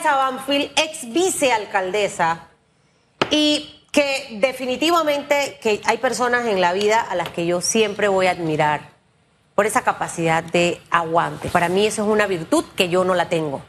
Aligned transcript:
Raiza 0.00 0.16
Banfield, 0.16 0.70
ex 0.76 1.12
vicealcaldesa, 1.12 2.48
y 3.30 3.84
que 3.92 4.38
definitivamente 4.40 5.58
que 5.62 5.82
hay 5.84 5.98
personas 5.98 6.46
en 6.46 6.60
la 6.60 6.72
vida 6.72 7.00
a 7.00 7.14
las 7.14 7.28
que 7.28 7.44
yo 7.44 7.60
siempre 7.60 8.08
voy 8.08 8.26
a 8.26 8.30
admirar 8.30 8.88
por 9.54 9.66
esa 9.66 9.82
capacidad 9.82 10.42
de 10.42 10.80
aguante. 10.90 11.48
Para 11.48 11.68
mí 11.68 11.86
eso 11.86 12.02
es 12.02 12.08
una 12.08 12.26
virtud 12.26 12.64
que 12.76 12.88
yo 12.88 13.04
no 13.04 13.14
la 13.14 13.28
tengo. 13.28 13.62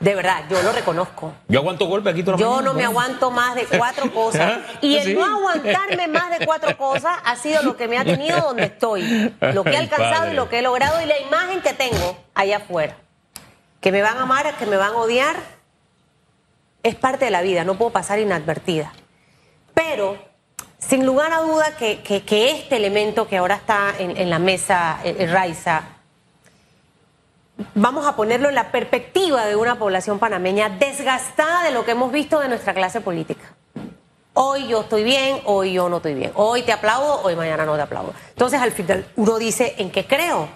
De 0.00 0.14
verdad, 0.14 0.44
yo 0.48 0.62
lo 0.62 0.72
reconozco. 0.72 1.32
Yo 1.48 1.60
aguanto 1.60 1.86
golpe 1.86 2.10
aquí 2.10 2.24
Yo 2.38 2.62
no 2.62 2.72
me 2.72 2.84
aguanto 2.84 3.30
más 3.30 3.54
de 3.54 3.66
cuatro 3.66 4.12
cosas. 4.12 4.60
Y 4.80 4.96
el 4.96 5.04
¿Sí? 5.04 5.14
no 5.14 5.24
aguantarme 5.24 6.08
más 6.08 6.38
de 6.38 6.46
cuatro 6.46 6.76
cas 6.76 7.04
ha 7.24 7.36
sido 7.36 7.62
lo 7.62 7.76
que 7.76 7.86
me 7.86 7.98
ha 7.98 8.04
tenido 8.04 8.40
donde 8.40 8.64
estoy. 8.64 9.34
Lo 9.40 9.62
que 9.62 9.70
he 9.70 9.76
alcanzado 9.76 10.32
y 10.32 10.34
lo 10.34 10.48
que 10.48 10.60
he 10.60 10.62
logrado 10.62 11.02
y 11.02 11.06
la 11.06 11.18
imagen 11.20 11.60
que 11.60 11.74
tengo 11.74 12.16
allá 12.34 12.58
afuera. 12.58 12.96
Que 13.84 13.92
me 13.92 14.00
van 14.00 14.16
a 14.16 14.22
amar, 14.22 14.56
que 14.56 14.64
me 14.64 14.78
van 14.78 14.94
a 14.94 14.96
odiar, 14.96 15.36
es 16.82 16.94
parte 16.94 17.26
de 17.26 17.30
la 17.30 17.42
vida, 17.42 17.64
no 17.64 17.74
puedo 17.74 17.90
pasar 17.90 18.18
inadvertida. 18.18 18.90
Pero, 19.74 20.16
sin 20.78 21.04
lugar 21.04 21.34
a 21.34 21.40
duda, 21.40 21.76
que, 21.76 22.00
este 22.08 22.76
elemento 22.76 23.28
que 23.28 23.36
ahora 23.36 23.56
está 23.56 23.92
en, 23.98 24.16
en 24.16 24.30
la 24.30 24.38
mesa, 24.38 25.00
eh, 25.04 25.14
eh, 25.18 25.26
Raiza, 25.26 25.82
vamos 27.74 28.06
a 28.06 28.16
ponerlo 28.16 28.48
en 28.48 28.54
la 28.54 28.72
perspectiva 28.72 29.44
de 29.44 29.54
una 29.54 29.78
población 29.78 30.18
panameña 30.18 30.70
desgastada 30.70 31.62
de 31.64 31.70
lo 31.70 31.84
que 31.84 31.90
hemos 31.90 32.10
visto 32.10 32.40
de 32.40 32.48
nuestra 32.48 32.72
clase 32.72 33.02
política. 33.02 33.54
Hoy 34.32 34.66
yo 34.66 34.80
estoy 34.80 35.04
bien, 35.04 35.42
hoy 35.44 35.74
yo 35.74 35.90
no 35.90 35.98
estoy 35.98 36.14
bien. 36.14 36.32
Hoy 36.36 36.62
te 36.62 36.72
aplaudo, 36.72 37.20
hoy 37.20 37.36
mañana 37.36 37.66
no 37.66 37.76
te 37.76 37.82
aplaudo. 37.82 38.14
Entonces 38.30 38.62
al 38.62 38.72
final 38.72 39.06
uno 39.16 39.36
dice, 39.36 39.74
¿en 39.76 39.90
qué 39.90 40.06
creo? 40.06 40.48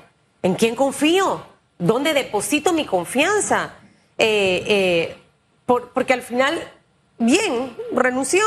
¿En 0.43 0.55
quién 0.55 0.75
confío? 0.75 1.43
¿Dónde 1.79 2.13
deposito 2.15 2.73
mi 2.73 2.85
confianza? 2.85 3.75
Eh, 4.19 4.65
eh, 4.67 5.17
por- 5.67 5.91
porque 5.93 6.13
al 6.13 6.23
final, 6.23 6.61
bien, 7.19 7.77
renunció. 7.93 8.45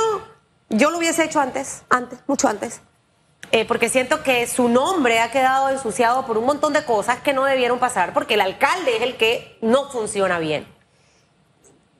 Yo 0.70 0.90
lo 0.92 0.98
hubiese 0.98 1.24
hecho 1.24 1.40
antes, 1.40 1.84
antes, 1.90 2.20
mucho 2.28 2.48
antes. 2.48 2.82
Eh, 3.54 3.66
porque 3.66 3.90
siento 3.90 4.24
que 4.24 4.48
su 4.48 4.70
nombre 4.70 5.20
ha 5.20 5.32
quedado 5.32 5.70
ensuciado 5.70 6.26
por 6.26 6.38
un 6.38 6.46
montón 6.46 6.72
de 6.74 6.86
cosas 6.86 7.20
que 7.20 7.34
no 7.34 7.44
debieron 7.44 7.80
pasar, 7.80 8.14
porque 8.14 8.36
el 8.36 8.42
alcalde 8.42 8.96
es 8.98 9.02
el 9.02 9.18
que 9.18 9.58
no 9.62 9.90
funciona 9.90 10.40
bien. 10.40 10.66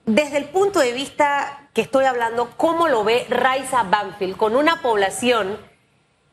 Desde 0.06 0.38
el 0.38 0.46
punto 0.46 0.80
de 0.80 0.94
vista 0.94 1.70
que 1.74 1.82
estoy 1.82 2.06
hablando, 2.06 2.52
¿cómo 2.58 2.88
lo 2.88 3.04
ve 3.04 3.26
Raiza 3.30 3.84
Banfield 3.84 4.38
con 4.38 4.56
una 4.56 4.82
población 4.82 5.58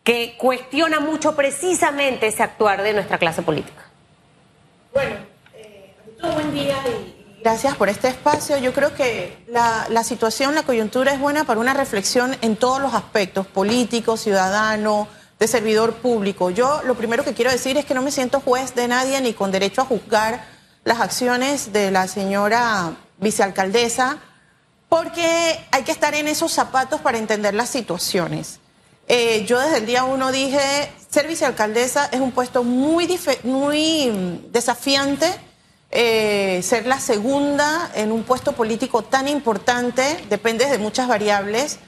que 0.05 0.37
cuestiona 0.39 1.01
mucho 1.01 1.35
precisamente 1.37 2.29
ese 2.29 2.43
actuar 2.45 2.83
de 2.83 2.93
nuestra 2.95 3.19
clase 3.19 3.43
política? 3.43 3.88
Bueno, 4.99 5.15
eh, 5.55 5.95
buen 6.21 6.53
día 6.53 6.77
y 6.89 7.41
gracias 7.41 7.77
por 7.77 7.89
este 7.89 8.09
espacio. 8.09 8.59
Yo 8.59 8.73
creo 8.73 8.97
que 8.97 9.45
la, 9.47 9.87
la 9.91 10.03
situación, 10.03 10.57
la 10.57 10.65
coyuntura 10.65 11.13
es 11.13 11.21
buena 11.21 11.45
para 11.45 11.61
una 11.61 11.73
reflexión 11.73 12.37
en 12.41 12.57
todos 12.57 12.83
los 12.83 12.95
aspectos, 12.95 13.47
político, 13.47 14.17
ciudadano, 14.17 15.07
de 15.39 15.47
servidor 15.47 15.95
público. 15.99 16.51
Yo 16.51 16.83
lo 16.83 16.97
primero 16.97 17.23
que 17.23 17.33
quiero 17.33 17.53
decir 17.53 17.77
es 17.77 17.85
que 17.85 17.95
no 17.95 18.03
me 18.03 18.11
siento 18.11 18.41
juez 18.41 18.75
de 18.75 18.89
nadie 18.89 19.21
ni 19.21 19.35
con 19.35 19.53
derecho 19.53 19.83
a 19.83 19.85
juzgar 19.85 20.45
las 20.83 20.99
acciones 21.01 21.73
de 21.73 21.93
la 21.93 22.09
señora 22.09 22.97
vicealcaldesa, 23.19 24.19
porque 24.89 25.65
hay 25.71 25.85
que 25.85 25.93
estar 25.93 26.17
en 26.17 26.27
esos 26.27 26.51
zapatos 26.51 27.01
para 27.01 27.19
entender 27.19 27.55
las 27.55 27.71
situaciones. 27.71 28.59
Eh, 29.07 29.45
yo 29.47 29.61
desde 29.61 29.77
el 29.77 29.87
día 29.87 30.03
uno 30.03 30.33
dije, 30.33 30.91
ser 31.11 31.27
vicealcaldesa 31.27 32.07
es 32.13 32.21
un 32.21 32.33
puesto 32.33 32.65
muy, 32.65 33.19
muy 33.45 34.11
mm, 34.11 34.53
desafiante, 34.53 35.33
eh, 35.91 36.61
ser 36.63 36.87
la 36.87 37.01
segunda 37.01 37.91
en 37.95 38.13
un 38.13 38.25
puesto 38.25 38.53
político 38.53 39.03
tan 39.03 39.27
importante, 39.29 40.25
depende 40.29 40.67
de 40.67 40.79
muchas 40.79 41.09
variables, 41.09 41.79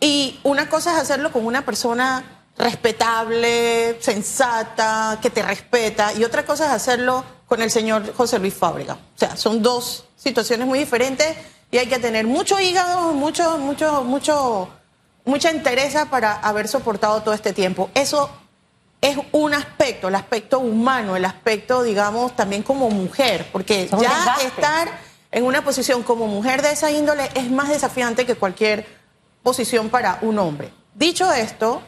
y 0.00 0.38
una 0.44 0.68
cosa 0.68 0.94
es 0.94 1.00
hacerlo 1.00 1.32
con 1.32 1.44
una 1.44 1.64
persona 1.64 2.46
respetable, 2.56 3.96
sensata, 4.00 5.18
que 5.20 5.30
te 5.30 5.42
respeta, 5.42 6.12
y 6.14 6.24
otra 6.24 6.44
cosa 6.44 6.66
es 6.66 6.72
hacerlo 6.72 7.24
con 7.46 7.60
el 7.62 7.70
señor 7.70 8.14
José 8.14 8.38
Luis 8.38 8.54
Fábrega. 8.54 8.94
O 8.94 9.18
sea, 9.18 9.36
son 9.36 9.62
dos 9.62 10.04
situaciones 10.16 10.66
muy 10.66 10.78
diferentes 10.78 11.36
y 11.70 11.78
hay 11.78 11.86
que 11.86 11.98
tener 11.98 12.26
mucho 12.26 12.60
hígado, 12.60 13.12
mucho, 13.12 13.58
mucho, 13.58 14.04
mucho, 14.04 14.68
mucha 15.24 15.50
entereza 15.50 16.06
para 16.06 16.34
haber 16.34 16.68
soportado 16.68 17.22
todo 17.22 17.34
este 17.34 17.52
tiempo. 17.52 17.90
Eso 17.94 18.30
es 19.00 19.16
un 19.32 19.54
aspecto, 19.54 20.08
el 20.08 20.14
aspecto 20.14 20.58
humano, 20.58 21.16
el 21.16 21.24
aspecto, 21.24 21.82
digamos, 21.82 22.36
también 22.36 22.62
como 22.62 22.90
mujer, 22.90 23.48
porque 23.50 23.84
Es 23.84 23.90
ya 23.90 24.36
estar 24.42 24.88
en 25.30 25.44
una 25.44 25.64
posición 25.64 26.02
como 26.02 26.26
mujer 26.26 26.60
de 26.60 26.72
esa 26.72 26.90
índole 26.90 27.30
es 27.34 27.50
más 27.50 27.68
desafiante 27.68 28.26
que 28.26 28.34
cualquier 28.34 28.86
posición 29.42 29.88
para 29.88 30.18
un 30.22 30.38
hombre. 30.38 30.72
Dicho 30.94 31.32
esto, 31.32 31.82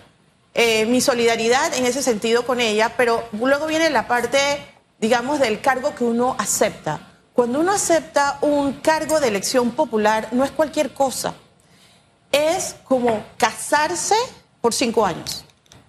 eh, 0.55 0.87
mi 0.87 1.01
solidaridad 1.01 1.75
en 1.75 1.85
ese 1.85 2.03
sentido 2.03 2.47
con 2.47 2.61
ella, 2.61 2.95
pero 2.97 3.29
luego 3.33 3.67
viene 3.67 3.91
la 3.91 4.09
parte, 4.09 4.39
digamos, 4.99 5.39
del 5.39 5.61
cargo 5.61 5.95
que 5.95 6.05
uno 6.05 6.35
acepta. 6.39 7.09
Cuando 7.35 7.61
uno 7.61 7.73
acepta 7.73 8.39
un 8.41 8.75
cargo 8.75 9.21
de 9.21 9.29
elección 9.29 9.73
popular, 9.73 10.29
no 10.33 10.45
es 10.45 10.51
cualquier 10.51 10.95
cosa. 10.95 11.35
Es 12.31 12.77
como 12.85 13.25
casarse 13.37 14.17
por 14.63 14.73
cinco 14.73 15.05
años. 15.05 15.45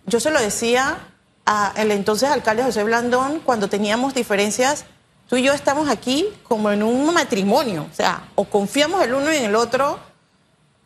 Yo 0.06 0.20
se 0.20 0.32
lo 0.32 0.42
decía 0.42 1.13
al 1.46 1.92
entonces 1.92 2.30
alcalde 2.30 2.64
José 2.64 2.84
Blandón 2.84 3.40
cuando 3.40 3.68
teníamos 3.68 4.14
diferencias. 4.14 4.86
Tú 5.28 5.38
y 5.38 5.44
yo 5.44 5.54
estamos 5.54 5.90
aquí 5.90 6.28
como 6.44 6.72
en 6.72 6.84
un 6.84 7.14
matrimonio. 7.14 7.88
O 7.92 7.96
sea, 7.96 8.24
o 8.36 8.46
confiamos 8.46 9.04
el 9.04 9.14
uno 9.14 9.30
en 9.30 9.46
el 9.46 9.56
otro 9.56 10.00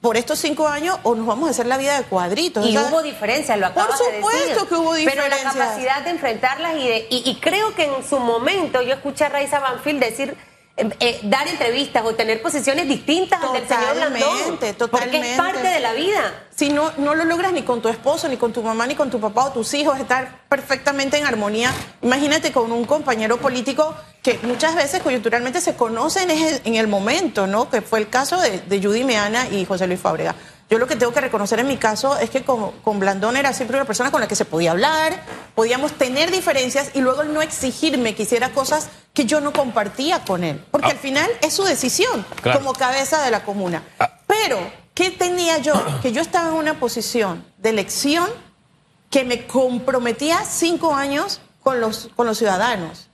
por 0.02 0.16
estos 0.16 0.40
cinco 0.40 0.68
años 0.68 0.98
o 1.04 1.16
nos 1.16 1.26
vamos 1.26 1.48
a 1.48 1.52
hacer 1.52 1.66
la 1.66 1.78
vida 1.78 1.98
de 1.98 2.04
cuadritos. 2.06 2.66
Y 2.66 2.78
O 2.78 2.80
sea, 2.82 2.90
hubo 2.92 3.02
diferencias, 3.02 3.58
lo 3.60 3.74
Por 3.74 3.84
acabas 3.84 4.00
de 4.00 4.06
decir. 4.06 4.22
supuesto 4.24 4.68
que 4.70 4.76
hubo 4.76 4.92
Pero 4.94 5.06
la 5.06 5.36
diferencias. 5.36 5.54
capacidad 5.56 6.02
de 6.04 6.10
enfrentarlas 6.12 6.76
y, 6.78 6.88
de, 6.88 7.08
y, 7.10 7.30
y 7.30 7.36
creo 7.40 7.74
que 7.76 7.86
en 7.86 8.08
su 8.08 8.20
momento 8.20 8.82
yo 8.84 8.94
escuché 8.94 9.26
a 9.26 9.30
Raiza 9.30 9.60
Banfield 9.60 10.00
decir, 10.00 10.38
eh, 10.78 11.20
dar 11.24 11.48
entrevistas 11.48 12.04
o 12.06 12.14
tener 12.14 12.40
posiciones 12.40 12.88
distintas 12.88 13.44
al 13.44 13.54
del 13.54 13.68
señor 13.68 13.96
Blandón. 13.96 14.60
Totalmente, 14.60 14.88
Porque 14.88 15.32
es 15.32 15.38
parte 15.38 15.68
de 15.68 15.80
la 15.80 15.94
vida. 15.94 16.46
Si 16.56 16.70
no, 16.70 16.92
no 16.98 17.16
lo 17.16 17.26
logras 17.26 17.52
ni 17.52 17.64
con 17.64 17.82
tu 17.82 17.90
esposo, 17.90 18.28
ni 18.30 18.38
con 18.38 18.54
tu 18.54 18.62
mamá, 18.62 18.86
ni 18.86 18.94
con 18.94 19.10
tu 19.10 19.20
papá 19.20 19.46
o 19.46 19.52
tus 19.52 19.74
hijos, 19.74 20.00
estar 20.00 20.42
perfectamente 20.48 21.18
en 21.18 21.26
armonía, 21.26 21.74
imagínate 22.04 22.52
con 22.52 22.72
un 22.72 22.86
compañero 22.86 23.38
político 23.38 23.96
que 24.22 24.40
muchas 24.44 24.76
veces 24.76 25.02
coyunturalmente 25.02 25.62
se 25.62 25.76
conocen 25.76 26.30
es 26.30 26.62
en 26.64 26.76
el 26.76 26.88
momento, 26.88 27.48
¿no? 27.48 27.70
Que 27.70 27.82
fue 27.82 27.98
el 28.00 28.10
caso 28.10 28.40
de, 28.40 28.60
de 28.60 28.82
Judy 28.82 29.04
Meana 29.04 29.48
y 29.50 29.66
José 29.66 29.88
Luis 29.88 30.00
Fábrega. 30.00 30.36
Yo 30.70 30.80
lo 30.80 30.88
que 30.88 30.98
tengo 30.98 31.14
que 31.14 31.22
reconocer 31.22 31.60
en 31.60 31.68
mi 31.68 31.78
caso 31.78 32.18
es 32.18 32.30
que 32.30 32.44
con, 32.44 32.72
con 32.82 33.00
Blandón 33.00 33.38
era 33.38 33.54
siempre 33.54 33.78
una 33.78 33.86
persona 33.86 34.12
con 34.12 34.20
la 34.20 34.28
que 34.28 34.36
se 34.36 34.44
podía 34.44 34.72
hablar, 34.72 35.24
podíamos 35.56 35.94
tener 35.94 36.30
diferencias 36.30 36.92
y 36.94 37.00
luego 37.00 37.24
no 37.24 37.42
exigirme 37.42 38.16
que 38.16 38.24
hiciera 38.24 38.50
cosas 38.52 38.90
que 39.14 39.26
yo 39.26 39.40
no 39.40 39.54
compartía 39.54 40.26
con 40.26 40.44
él. 40.44 40.64
Porque 40.72 40.88
Ah. 40.88 40.92
al 40.92 40.98
final 40.98 41.30
es 41.42 41.54
su 41.54 41.64
decisión 41.64 42.26
Claro. 42.42 42.60
como 42.60 42.74
cabeza 42.74 43.24
de 43.24 43.32
la 43.32 43.44
comuna. 43.44 43.82
Ah. 43.98 44.12
Pero, 44.28 44.60
¿qué 44.94 45.10
tenía 45.10 45.58
yo? 45.60 45.74
Que 46.02 46.12
yo 46.12 46.22
estaba 46.22 46.50
en 46.50 46.56
una 46.56 46.80
posición 46.80 47.46
de 47.58 47.70
elección 47.70 48.28
que 49.10 49.24
me 49.24 49.48
comprometía 49.48 50.44
cinco 50.44 50.94
años 50.94 51.40
con 51.64 51.80
los, 51.80 52.10
con 52.16 52.28
los 52.28 52.38
ciudadanos. 52.38 53.08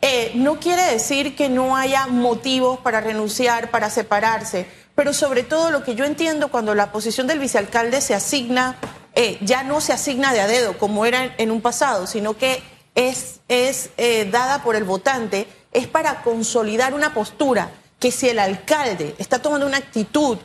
Eh, 0.00 0.32
no 0.34 0.58
quiere 0.60 0.82
decir 0.84 1.36
que 1.36 1.48
no 1.50 1.76
haya 1.76 2.06
motivos 2.06 2.78
para 2.80 3.00
renunciar, 3.02 3.70
para 3.70 3.90
separarse, 3.90 4.66
pero 4.96 5.12
sobre 5.12 5.44
todo 5.44 5.70
lo 5.70 5.84
que 5.84 5.94
yo 5.94 6.04
entiendo 6.04 6.48
cuando 6.48 6.74
la 6.74 6.90
posición 6.90 7.28
del 7.28 7.38
vicealcalde 7.38 8.00
se 8.00 8.14
asigna, 8.14 8.76
eh, 9.14 9.38
ya 9.42 9.62
no 9.62 9.80
se 9.80 9.92
asigna 9.92 10.32
de 10.32 10.40
a 10.40 10.48
dedo 10.48 10.78
como 10.78 11.06
era 11.06 11.34
en, 11.36 11.50
un 11.52 11.60
pasado, 11.60 12.06
sino 12.06 12.36
que 12.36 12.62
es, 12.94 13.40
es 13.46 13.90
eh, 13.98 14.28
dada 14.32 14.62
por 14.62 14.74
el 14.74 14.84
votante, 14.84 15.46
es 15.70 15.86
para 15.86 16.22
consolidar 16.22 16.94
una 16.94 17.12
postura 17.12 17.70
que 18.00 18.10
si 18.10 18.28
el 18.30 18.38
alcalde 18.38 19.14
está 19.18 19.40
tomando 19.40 19.66
una 19.66 19.76
actitud 19.76 20.38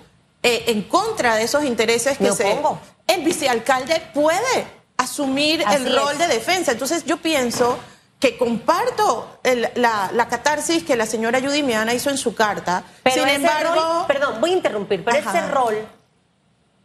eh, 0.44 0.66
en 0.68 0.84
contra 0.84 1.36
de 1.36 1.44
esos 1.44 1.64
intereses 1.64 2.18
que 2.18 2.32
se... 2.34 2.60
El 3.08 3.24
vicealcalde 3.24 4.02
puede 4.14 4.68
asumir 4.98 5.64
Así 5.66 5.78
el 5.78 5.96
rol 5.96 6.14
es. 6.14 6.20
de 6.20 6.28
defensa. 6.28 6.72
Entonces 6.72 7.04
yo 7.06 7.18
pienso 7.18 7.78
que 8.22 8.38
comparto 8.38 9.40
el- 9.44 9.68
la, 9.76 10.12
la 10.14 10.28
catarsis 10.30 10.84
que 10.84 10.96
la 10.96 11.06
señora 11.08 11.42
Judy 11.42 11.64
Meana 11.64 11.94
hizo 11.94 12.10
en 12.10 12.18
su 12.18 12.34
carta. 12.36 12.84
Pero 13.04 13.16
Sin 13.26 13.28
embargo, 13.28 13.74
rol, 13.74 14.06
perdón, 14.08 14.40
voy 14.40 14.52
a 14.52 14.54
interrumpir, 14.54 15.04
pero 15.04 15.18
Ajá. 15.20 15.38
ese 15.38 15.48
rol 15.52 15.88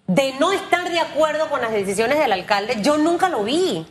de 0.08 0.32
no 0.40 0.52
estar 0.52 0.88
de 0.88 1.00
acuerdo 1.00 1.50
con 1.50 1.60
las 1.60 1.72
decisiones 1.72 2.18
del 2.18 2.32
alcalde, 2.32 2.78
yo 2.80 2.96
nunca 2.96 3.28
lo 3.28 3.42
vi. 3.44 3.86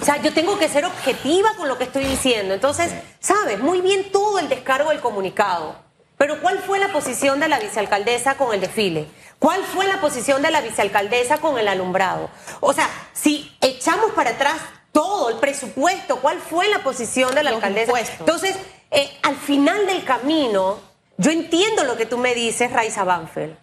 O 0.00 0.04
sea, 0.04 0.16
yo 0.22 0.32
tengo 0.32 0.58
que 0.58 0.68
ser 0.68 0.84
objetiva 0.84 1.50
con 1.56 1.68
lo 1.68 1.76
que 1.76 1.84
estoy 1.84 2.04
diciendo. 2.04 2.54
Entonces, 2.54 2.92
sabes, 3.20 3.58
muy 3.58 3.80
bien 3.80 4.10
todo 4.10 4.38
el 4.38 4.48
descargo 4.48 4.90
del 4.90 5.00
comunicado. 5.00 5.76
Pero 6.16 6.40
¿cuál 6.40 6.60
fue 6.60 6.78
la 6.78 6.92
posición 6.92 7.40
de 7.40 7.48
la 7.48 7.58
vicealcaldesa 7.58 8.36
con 8.36 8.54
el 8.54 8.60
desfile? 8.60 9.06
¿Cuál 9.38 9.62
fue 9.64 9.86
la 9.86 10.00
posición 10.00 10.40
de 10.40 10.50
la 10.50 10.62
vicealcaldesa 10.62 11.38
con 11.38 11.58
el 11.58 11.68
alumbrado? 11.68 12.30
O 12.60 12.72
sea, 12.72 12.88
si 13.12 13.54
echamos 13.60 14.12
para 14.12 14.30
atrás 14.30 14.56
todo 14.96 15.28
el 15.28 15.36
presupuesto, 15.36 16.20
¿cuál 16.22 16.38
fue 16.40 16.68
la 16.70 16.78
posición 16.82 17.34
de 17.34 17.42
la 17.42 17.50
Los 17.50 17.56
alcaldesa? 17.62 17.90
impuestos. 17.90 18.20
Entonces, 18.20 18.56
eh, 18.90 19.10
al 19.22 19.36
final 19.36 19.86
del 19.86 20.02
camino, 20.04 20.78
yo 21.18 21.30
entiendo 21.30 21.84
lo 21.84 21.98
que 21.98 22.06
tú 22.06 22.16
me 22.16 22.34
dices, 22.34 22.72
Raiza 22.72 23.04
Banfield. 23.04 23.58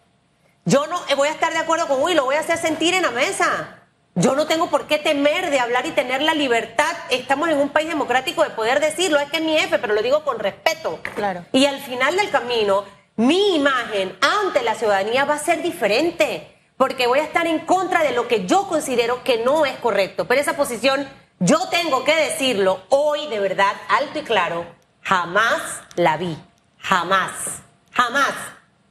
Yo 0.65 0.85
no 0.85 1.01
voy 1.17 1.29
a 1.29 1.31
estar 1.31 1.51
de 1.51 1.57
acuerdo 1.57 1.87
con 1.87 2.03
Will, 2.03 2.17
lo 2.17 2.25
voy 2.25 2.35
a 2.35 2.41
hacer 2.41 2.59
sentir 2.59 2.93
en 2.93 3.01
la 3.01 3.09
mesa. 3.09 3.79
Yo 4.13 4.35
no 4.35 4.45
tengo 4.45 4.69
por 4.69 4.85
qué 4.85 4.99
temer 4.99 5.49
de 5.49 5.59
hablar 5.59 5.87
y 5.87 5.91
tener 5.91 6.21
la 6.21 6.35
libertad. 6.35 6.95
Estamos 7.09 7.49
en 7.49 7.57
un 7.57 7.69
país 7.69 7.87
democrático 7.89 8.43
de 8.43 8.51
poder 8.51 8.79
decirlo. 8.79 9.19
Es 9.19 9.27
que 9.31 9.37
es 9.37 9.43
mi 9.43 9.57
jefe, 9.57 9.79
pero 9.79 9.95
lo 9.95 10.03
digo 10.03 10.23
con 10.23 10.37
respeto. 10.37 10.99
Claro. 11.15 11.43
Y 11.51 11.65
al 11.65 11.79
final 11.81 12.15
del 12.15 12.29
camino, 12.29 12.85
mi 13.15 13.55
imagen 13.55 14.15
ante 14.21 14.61
la 14.61 14.75
ciudadanía 14.75 15.25
va 15.25 15.33
a 15.33 15.39
ser 15.39 15.63
diferente. 15.63 16.47
Porque 16.77 17.07
voy 17.07 17.19
a 17.19 17.23
estar 17.23 17.47
en 17.47 17.59
contra 17.59 18.03
de 18.03 18.11
lo 18.11 18.27
que 18.27 18.45
yo 18.45 18.67
considero 18.67 19.23
que 19.23 19.37
no 19.43 19.65
es 19.65 19.75
correcto. 19.77 20.25
Pero 20.25 20.41
esa 20.41 20.55
posición, 20.55 21.07
yo 21.43 21.67
tengo 21.69 22.05
que 22.05 22.15
decirlo 22.15 22.83
hoy 22.89 23.27
de 23.27 23.39
verdad, 23.39 23.73
alto 23.89 24.19
y 24.19 24.23
claro, 24.23 24.65
jamás 25.01 25.61
la 25.95 26.15
vi. 26.15 26.37
Jamás. 26.77 27.31
Jamás. 27.91 28.33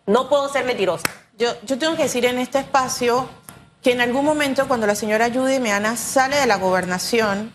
No 0.06 0.28
puedo 0.28 0.50
ser 0.50 0.64
mentirosa. 0.64 1.04
Yo, 1.38 1.49
yo 1.62 1.78
tengo 1.78 1.96
que 1.96 2.04
decir 2.04 2.26
en 2.26 2.38
este 2.38 2.58
espacio 2.58 3.28
que 3.82 3.93
en 3.93 4.02
algún 4.02 4.25
momento 4.25 4.69
cuando 4.69 4.87
la 4.87 4.94
señora 4.94 5.31
Judy 5.32 5.60
Meana 5.60 5.96
sale 5.96 6.37
de 6.37 6.46
la 6.46 6.56
gobernación 6.56 7.52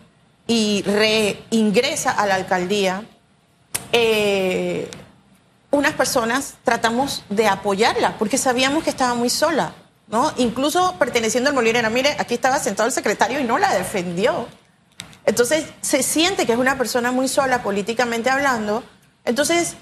y 0.48 0.82
reingresa 0.82 2.10
a 2.10 2.26
la 2.26 2.34
alcaldía, 2.34 3.04
eh, 3.92 4.90
unas 5.70 5.92
personas 5.92 6.54
tratamos 6.64 7.24
de 7.28 7.46
apoyarla 7.46 8.16
porque 8.18 8.36
sabíamos 8.36 8.82
que 8.82 8.90
estaba 8.90 9.14
muy 9.14 9.30
sola, 9.30 9.74
¿no? 10.08 10.32
Incluso 10.38 10.96
perteneciendo 10.98 11.50
al 11.50 11.54
Molirena, 11.54 11.88
mire, 11.88 12.16
aquí 12.18 12.34
estaba 12.34 12.58
sentado 12.58 12.88
el 12.88 12.92
secretario 12.92 13.38
y 13.38 13.44
no 13.44 13.58
la 13.58 13.72
defendió. 13.74 14.48
Entonces 15.28 15.66
se 15.82 16.02
siente 16.02 16.46
que 16.46 16.52
es 16.52 16.58
una 16.58 16.78
persona 16.78 17.12
muy 17.12 17.28
sola 17.28 17.62
políticamente 17.62 18.30
hablando. 18.30 18.82
Entonces, 19.26 19.74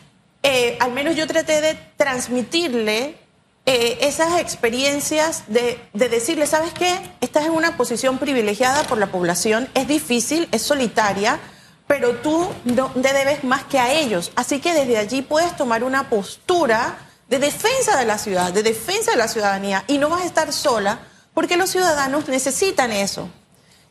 eh, 0.43 0.77
al 0.81 0.91
menos 0.91 1.15
yo 1.15 1.29
traté 1.29 1.61
de 1.61 1.75
transmitirle 1.97 3.17
eh, 3.65 3.99
esas 4.01 4.41
experiencias 4.41 5.45
de, 5.47 5.79
de, 5.93 6.09
decirle, 6.09 6.49
¿sabes 6.49 6.73
qué? 6.73 6.99
Estás 7.21 7.45
en 7.45 7.53
una 7.53 7.77
posición 7.77 8.19
privilegiada 8.19 8.83
por 8.89 8.99
la 8.99 9.07
población, 9.13 9.69
es 9.75 9.87
difícil, 9.87 10.49
es 10.51 10.63
solitaria, 10.63 11.39
pero 11.87 12.17
tú 12.17 12.49
no 12.65 12.91
te 12.91 13.13
debes 13.13 13.45
más 13.45 13.63
que 13.63 13.79
a 13.79 13.93
ellos. 13.93 14.33
Así 14.35 14.59
que 14.59 14.75
desde 14.75 14.99
allí 14.99 15.23
puedes 15.23 15.57
tomar 15.57 15.85
una 15.85 16.11
postura 16.11 16.99
de 17.29 17.39
defensa 17.39 17.97
de 17.97 18.05
la 18.05 18.19
ciudad, 18.19 18.53
de 18.53 18.65
defensa 18.65 19.13
de 19.13 19.19
la 19.19 19.29
ciudadanía, 19.29 19.85
y 19.87 19.99
no 19.99 20.09
vas 20.09 20.23
a 20.23 20.27
estar 20.27 20.53
sola, 20.53 20.99
porque 21.35 21.57
los 21.57 21.71
ciudadanos 21.71 22.27
necesitan 22.27 22.91
eso. 22.91 23.31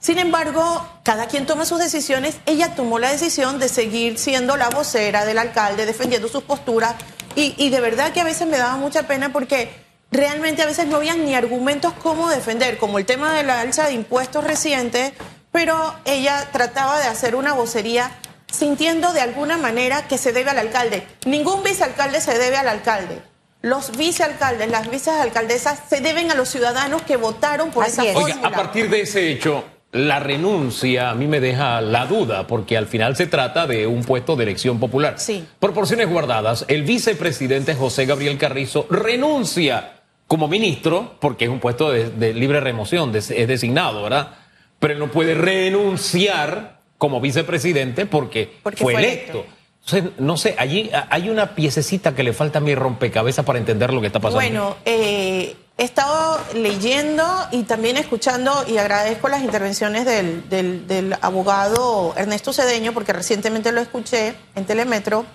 Sin 0.06 0.20
embargo, 0.20 0.88
cada 1.02 1.26
quien 1.26 1.48
toma 1.48 1.66
sus 1.66 1.80
decisiones. 1.80 2.38
Ella 2.46 2.76
tomó 2.76 3.00
la 3.00 3.10
decisión 3.10 3.58
de 3.58 3.68
seguir 3.68 4.20
siendo 4.20 4.56
la 4.56 4.70
vocera 4.70 5.26
del 5.26 5.40
alcalde, 5.40 5.88
defendiendo 5.88 6.28
sus 6.28 6.44
posturas, 6.44 6.94
y, 7.36 7.72
de 7.72 7.82
verdad 7.82 8.14
que 8.14 8.22
a 8.22 8.24
veces 8.24 8.48
me 8.48 8.60
daba 8.60 8.78
mucha 8.78 9.08
pena 9.08 9.34
porque 9.34 9.72
realmente 10.12 10.62
a 10.62 10.68
veces 10.68 10.86
no 10.86 10.98
habían 10.98 11.26
ni 11.26 11.34
argumentos 11.34 11.92
cómo 12.04 12.30
defender, 12.30 12.78
como 12.78 13.00
el 13.00 13.08
tema 13.08 13.34
de 13.34 13.42
la 13.42 13.62
alza 13.62 13.88
de 13.88 13.94
impuestos 13.94 14.44
reciente, 14.44 15.12
pero 15.52 15.96
ella 16.06 16.50
trataba 16.52 17.00
de 17.00 17.08
hacer 17.08 17.36
una 17.36 17.54
vocería 17.54 18.12
sintiendo 18.46 19.12
de 19.12 19.22
alguna 19.22 19.58
manera 19.58 20.08
que 20.08 20.20
se 20.20 20.34
debe 20.34 20.52
al 20.52 20.60
alcalde. 20.60 21.08
Ningún 21.26 21.64
vicealcalde 21.64 22.22
se 22.22 22.38
debe 22.38 22.58
al 22.58 22.70
alcalde. 22.70 23.24
Los 23.64 23.98
vicealcaldes, 23.98 24.70
las 24.70 24.88
vicealcaldesas 24.88 25.80
se 25.90 26.00
deben 26.00 26.30
a 26.30 26.36
los 26.36 26.48
ciudadanos 26.48 27.02
que 27.02 27.18
votaron 27.18 27.72
por 27.72 27.88
esa. 27.88 28.04
Oiga, 28.04 28.38
a 28.44 28.52
partir 28.52 28.88
de 28.92 29.02
ese 29.02 29.32
hecho, 29.32 29.64
la 29.96 30.20
renuncia 30.20 31.10
a 31.10 31.16
mí 31.16 31.26
me 31.26 31.40
deja 31.40 31.80
la 31.80 32.06
duda, 32.06 32.48
porque 32.48 32.76
al 32.76 32.86
final 32.86 33.16
se 33.16 33.28
trata 33.28 33.66
de 33.66 33.88
un 33.88 34.04
puesto 34.04 34.36
de 34.36 34.44
elección 34.44 34.78
popular. 34.78 35.16
Sí. 35.18 35.46
Proporciones 35.58 36.10
guardadas, 36.10 36.66
el 36.68 36.84
vicepresidente 36.84 37.76
José 37.76 38.06
Gabriel 38.06 38.38
Carrizo 38.38 38.88
renuncia 38.90 40.02
como 40.28 40.50
ministro, 40.50 41.16
porque 41.22 41.46
es 41.46 41.52
un 41.52 41.62
puesto 41.62 41.92
de, 41.92 42.34
libre 42.34 42.60
remoción, 42.60 43.16
es 43.16 43.30
designado, 43.30 44.04
¿verdad? 44.04 44.32
Pero 44.80 44.94
él 44.96 45.00
no 45.00 45.10
puede 45.12 45.34
renunciar 45.34 46.82
como 46.98 47.22
vicepresidente 47.22 48.06
porque, 48.06 48.58
fue, 48.76 48.96
electo. 48.96 49.46
Entonces, 49.86 50.12
no 50.18 50.36
sé, 50.36 50.56
allí 50.58 50.90
hay 51.10 51.30
una 51.30 51.56
piececita 51.56 52.14
que 52.16 52.24
le 52.24 52.34
falta 52.34 52.60
a 52.60 52.62
mi 52.62 52.76
rompecabezas 52.76 53.46
para 53.46 53.60
entender 53.60 53.94
lo 53.94 54.02
que 54.02 54.08
está 54.08 54.20
pasando. 54.20 54.42
Bueno, 54.42 54.76
eh, 54.84 55.56
he 55.78 55.84
estado 55.84 56.40
leyendo 56.54 57.24
y 57.52 57.64
también 57.64 57.98
escuchando 57.98 58.66
y 58.68 58.78
agradezco 58.78 59.28
las 59.28 59.42
intervenciones 59.42 60.06
del, 60.06 61.18
abogado 61.22 62.14
Ernesto 62.16 62.54
Cedeño 62.54 62.94
porque 62.94 63.12
recientemente 63.12 63.72
lo 63.72 63.82
escuché 63.82 64.36
en 64.56 64.66
Telemetro. 64.66 65.26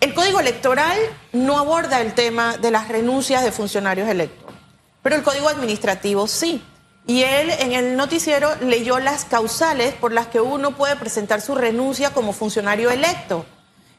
El 0.00 0.14
código 0.14 0.38
electoral 0.38 0.96
no 1.32 1.58
aborda 1.58 2.00
el 2.00 2.14
tema 2.14 2.56
de 2.58 2.70
las 2.70 2.88
renuncias 2.88 3.42
de 3.42 3.50
funcionarios 3.50 4.08
electos, 4.08 4.54
pero 5.02 5.16
el 5.16 5.22
código 5.22 5.48
administrativo 5.48 6.26
sí. 6.28 6.62
Y 7.06 7.22
él 7.22 7.50
en 7.58 7.72
el 7.72 7.96
noticiero 7.96 8.54
leyó 8.62 8.98
las 8.98 9.24
causales 9.24 9.92
por 9.94 10.12
las 10.12 10.28
que 10.28 10.40
uno 10.40 10.76
puede 10.76 10.96
presentar 10.96 11.40
su 11.40 11.54
renuncia 11.54 12.14
como 12.14 12.32
funcionario 12.32 12.90
electo. 12.90 13.44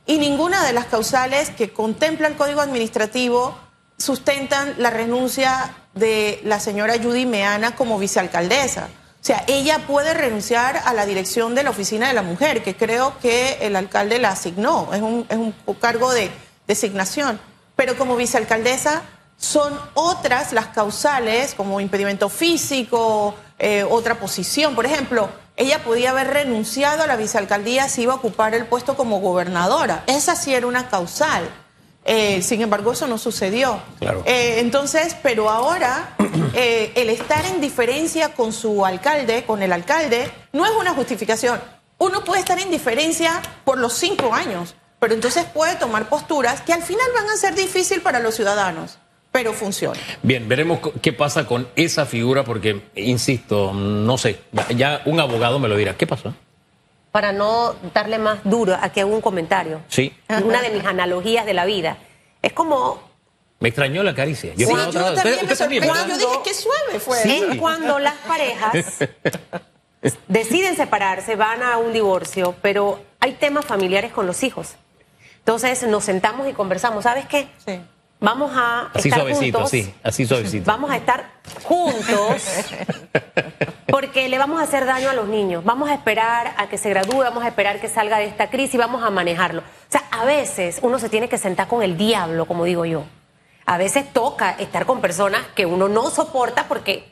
Y 0.08 0.18
ninguna 0.18 0.66
de 0.66 0.74
las 0.74 0.86
causales 0.86 1.50
que 1.52 1.72
contempla 1.72 2.28
el 2.28 2.36
código 2.36 2.62
administrativo 2.62 3.56
sustentan 3.98 4.76
la 4.78 4.90
renuncia 4.90 5.76
de 5.94 6.42
la 6.44 6.60
señora 6.60 6.96
Judy 7.02 7.26
Meana 7.26 7.76
como 7.76 7.98
vicealcaldesa. 7.98 8.90
O 9.22 9.26
sea, 9.26 9.44
ella 9.48 9.88
puede 9.88 10.14
renunciar 10.14 10.82
a 10.86 10.94
la 10.94 11.06
dirección 11.06 11.56
de 11.56 11.64
la 11.64 11.72
oficina 11.72 12.08
de 12.08 12.14
la 12.14 12.22
mujer, 12.22 12.62
que 12.62 12.76
creo 12.76 13.18
que 13.20 13.58
el 13.62 13.76
alcalde 13.76 14.20
la 14.20 14.30
asignó, 14.30 14.94
es 14.94 15.02
un, 15.02 15.26
es 15.30 15.38
un 15.38 15.54
cargo 15.80 16.14
de 16.14 16.30
designación. 16.68 17.40
Pero 17.76 17.98
como 17.98 18.16
vicealcaldesa 18.16 19.02
son 19.38 19.78
otras 19.96 20.54
las 20.54 20.68
causales, 20.68 21.56
como 21.56 21.82
impedimento 21.82 22.30
físico, 22.30 23.36
eh, 23.60 23.84
otra 23.84 24.16
posición. 24.20 24.76
Por 24.76 24.86
ejemplo, 24.86 25.30
ella 25.56 25.84
podía 25.84 26.12
haber 26.12 26.28
renunciado 26.28 27.04
a 27.04 27.08
la 27.08 27.16
vicealcaldía 27.16 27.90
si 27.90 28.04
iba 28.04 28.14
a 28.14 28.18
ocupar 28.18 28.54
el 28.54 28.66
puesto 28.66 28.96
como 28.96 29.20
gobernadora. 29.20 30.04
Esa 30.08 30.36
sí 30.36 30.54
era 30.54 30.68
una 30.68 30.90
causal. 30.90 31.50
Eh, 32.08 32.44
sin 32.44 32.62
embargo, 32.62 32.92
eso 32.92 33.08
no 33.08 33.18
sucedió. 33.18 33.82
Eh, 34.26 34.60
entonces, 34.60 35.18
pero 35.24 35.50
ahora 35.50 36.16
eh, 36.54 36.92
el 36.96 37.10
estar 37.10 37.44
en 37.48 37.60
diferencia 37.60 38.34
con 38.34 38.54
su 38.54 38.86
alcalde, 38.86 39.44
con 39.46 39.64
el 39.64 39.74
alcalde, 39.74 40.32
no 40.54 40.66
es 40.66 40.72
una 40.80 40.94
justificación. 40.94 41.60
Uno 41.98 42.24
puede 42.24 42.42
estar 42.42 42.60
en 42.60 42.70
diferencia 42.70 43.42
por 43.64 43.80
los 43.80 43.94
cinco 43.94 44.34
años, 44.34 44.76
pero 45.00 45.16
entonces 45.16 45.46
puede 45.46 45.76
tomar 45.78 46.08
posturas 46.08 46.62
que 46.62 46.74
al 46.74 46.84
final 46.84 47.08
van 47.16 47.28
a 47.30 47.38
ser 47.38 47.56
difíciles 47.56 48.04
para 48.04 48.20
los 48.20 48.36
ciudadanos, 48.36 49.00
pero 49.32 49.54
funciona. 49.54 50.00
Bien, 50.22 50.48
veremos 50.48 50.80
qué 51.02 51.12
pasa 51.12 51.48
con 51.48 51.68
esa 51.76 52.06
figura, 52.06 52.44
porque, 52.44 52.84
insisto, 52.96 53.74
no 53.74 54.18
sé, 54.20 54.42
ya 54.76 55.02
un 55.06 55.20
abogado 55.20 55.58
me 55.58 55.68
lo 55.68 55.76
dirá. 55.76 55.96
¿Qué 55.98 56.06
pasó? 56.06 56.36
Para 57.16 57.32
no 57.32 57.76
darle 57.94 58.20
más 58.20 58.40
duro 58.44 58.78
a 58.78 58.90
que 58.90 59.00
haga 59.00 59.10
un 59.10 59.22
comentario. 59.22 59.80
Sí. 59.88 60.14
Una 60.44 60.62
de 60.62 60.70
mis 60.72 60.84
analogías 60.84 61.46
de 61.46 61.54
la 61.54 61.64
vida. 61.64 61.96
Es 62.42 62.52
como... 62.52 63.02
Me 63.62 63.70
extrañó 63.70 64.04
la 64.04 64.14
caricia. 64.14 64.54
Yo, 64.58 64.68
sí, 64.68 64.74
yo 64.92 65.14
también 65.14 65.38
me 65.48 65.56
sorprendió. 65.56 65.96
Yo 65.96 66.18
dije, 66.18 66.40
qué 66.44 66.54
suave 66.54 67.00
fue. 67.00 67.22
Es 67.24 67.58
cuando 67.58 68.00
las 68.00 68.16
parejas 68.16 68.74
deciden 70.28 70.76
separarse, 70.76 71.38
van 71.38 71.64
a 71.64 71.78
un 71.78 71.94
divorcio, 71.94 72.54
pero 72.62 73.00
hay 73.22 73.32
temas 73.36 73.64
familiares 73.64 74.12
con 74.12 74.28
los 74.28 74.44
hijos. 74.44 74.76
Entonces 75.38 75.84
nos 75.84 76.04
sentamos 76.04 76.50
y 76.50 76.52
conversamos. 76.52 77.06
¿Sabes 77.06 77.28
qué? 77.28 77.48
Sí. 77.66 77.80
Vamos 78.20 78.52
a 78.54 78.90
así 78.94 79.08
estar 79.08 79.22
suavecito, 79.22 79.60
juntos. 79.60 79.74
así, 79.74 79.94
así 80.04 80.26
suavecito. 80.26 80.66
Vamos 80.66 80.92
a 80.92 80.98
estar 80.98 81.32
juntos 81.64 82.42
porque 83.88 84.30
le 84.30 84.38
vamos 84.38 84.60
a 84.60 84.64
hacer 84.64 84.86
daño 84.86 85.10
a 85.10 85.14
los 85.14 85.28
niños. 85.28 85.64
Vamos 85.64 85.90
a 85.90 85.94
esperar 85.94 86.54
a 86.58 86.68
que 86.68 86.78
se 86.78 86.90
gradúe, 86.90 87.20
vamos 87.20 87.44
a 87.44 87.48
esperar 87.48 87.80
que 87.80 87.88
salga 87.88 88.18
de 88.18 88.26
esta 88.26 88.50
crisis, 88.50 88.80
vamos 88.80 89.04
a 89.04 89.10
manejarlo. 89.10 89.62
O 89.62 89.92
sea, 89.92 90.04
a 90.12 90.26
veces 90.26 90.80
uno 90.82 91.00
se 91.00 91.10
tiene 91.10 91.30
que 91.30 91.38
sentar 91.38 91.68
con 91.68 91.84
el 91.84 91.98
diablo, 91.98 92.46
como 92.46 92.66
digo 92.66 92.86
yo. 92.86 93.04
A 93.66 93.78
veces 93.78 94.12
toca 94.14 94.52
estar 94.52 94.86
con 94.86 95.02
personas 95.02 95.42
que 95.56 95.66
uno 95.66 95.88
no 95.88 96.10
soporta 96.10 96.68
porque 96.68 97.12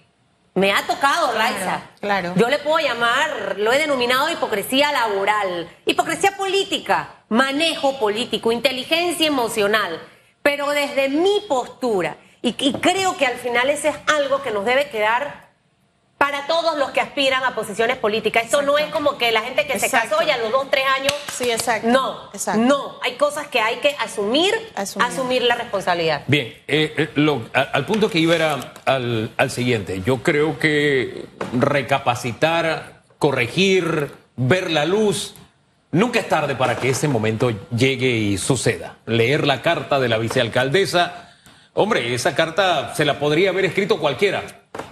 me 0.55 0.71
ha 0.71 0.85
tocado, 0.85 1.31
Raiza. 1.33 1.81
Claro, 1.99 2.33
Yo 2.35 2.47
le 2.47 2.59
puedo 2.59 2.79
llamar, 2.79 3.57
lo 3.57 3.73
he 3.73 3.79
denominado 3.79 4.29
hipocresía 4.29 4.91
laboral, 4.91 5.69
hipocresía 5.85 6.37
política, 6.37 7.09
manejo 7.29 7.97
político, 7.97 8.51
inteligencia 8.51 9.25
emocional 9.25 9.99
pero 10.43 10.69
desde 10.69 11.09
mi 11.09 11.41
postura. 11.47 12.17
Y, 12.41 12.53
creo 12.73 13.15
que 13.15 13.25
al 13.25 13.37
final 13.37 13.69
ese 13.69 13.87
es 13.87 13.95
algo 14.05 14.43
que 14.43 14.51
nos 14.51 14.65
debe 14.65 14.89
quedar 14.89 15.42
para 16.23 16.47
todos 16.47 16.77
los 16.77 16.91
que 16.91 17.01
aspiran 17.01 17.43
a 17.43 17.53
posiciones 17.53 17.97
políticas. 17.97 18.45
Esto 18.45 18.61
no 18.61 18.77
es 18.77 18.85
como 18.91 19.17
que 19.17 19.33
la 19.33 19.41
gente 19.41 19.67
que 19.67 19.77
se 19.77 19.89
casó 19.89 20.21
ya 20.25 20.35
a 20.35 20.37
los 20.37 20.53
dos, 20.53 20.71
tres 20.71 20.85
años. 20.97 21.13
Sí, 21.29 21.51
exacto. 21.51 21.89
No, 21.89 22.29
no. 22.55 22.97
Hay 23.03 23.15
cosas 23.15 23.47
que 23.47 23.59
hay 23.59 23.79
que 23.79 23.93
asumir, 23.99 24.53
asumir, 24.73 25.41
la 25.41 25.55
responsabilidad. 25.55 26.21
Bien, 26.27 26.47
eh, 26.65 27.09
eh, 27.15 27.67
al 27.73 27.85
punto 27.85 28.09
que 28.09 28.19
iba 28.19 28.35
era 28.35 28.73
al, 28.85 29.31
al 29.35 29.51
siguiente. 29.51 30.01
Yo 30.05 30.23
creo 30.23 30.57
que 30.59 31.25
recapacitar, 31.59 33.01
corregir, 33.19 34.13
ver 34.37 34.71
la 34.71 34.85
luz 34.85 35.35
Nunca 35.91 36.19
es 36.19 36.27
tarde 36.27 36.55
para 36.55 36.77
que 36.77 36.89
ese 36.89 37.07
momento 37.07 37.51
llegue 37.69 38.09
y 38.09 38.39
suceda. 38.39 38.95
Leer 39.05 39.45
la 39.45 39.61
carta 39.61 39.99
de 39.99 40.09
la 40.09 40.17
vicealcaldesa. 40.17 41.33
Hombre, 41.73 42.15
esa 42.15 42.33
carta 42.33 42.95
se 42.95 43.05
la 43.05 43.19
podría 43.19 43.51
haber 43.51 43.65
escrito 43.65 43.99
cualquiera 43.99 44.43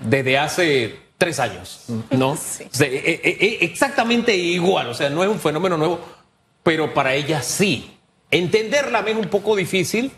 desde 0.01 0.37
hace 0.37 1.10
tres 1.21 1.39
años, 1.39 1.83
¿no? 2.09 2.35
Sí. 2.41 2.63
O 2.63 2.75
sea, 2.75 2.87
e- 2.87 3.21
e- 3.23 3.37
e- 3.39 3.57
exactamente 3.65 4.35
igual, 4.35 4.87
o 4.89 4.95
sea, 4.95 5.11
no 5.11 5.21
es 5.23 5.29
un 5.29 5.39
fenómeno 5.39 5.77
nuevo, 5.77 5.99
pero 6.63 6.95
para 6.95 7.13
ella 7.13 7.43
sí. 7.43 7.95
Entenderla 8.31 9.03
me 9.03 9.11
es 9.11 9.17
un 9.17 9.27
poco 9.27 9.55
difícil, 9.55 10.11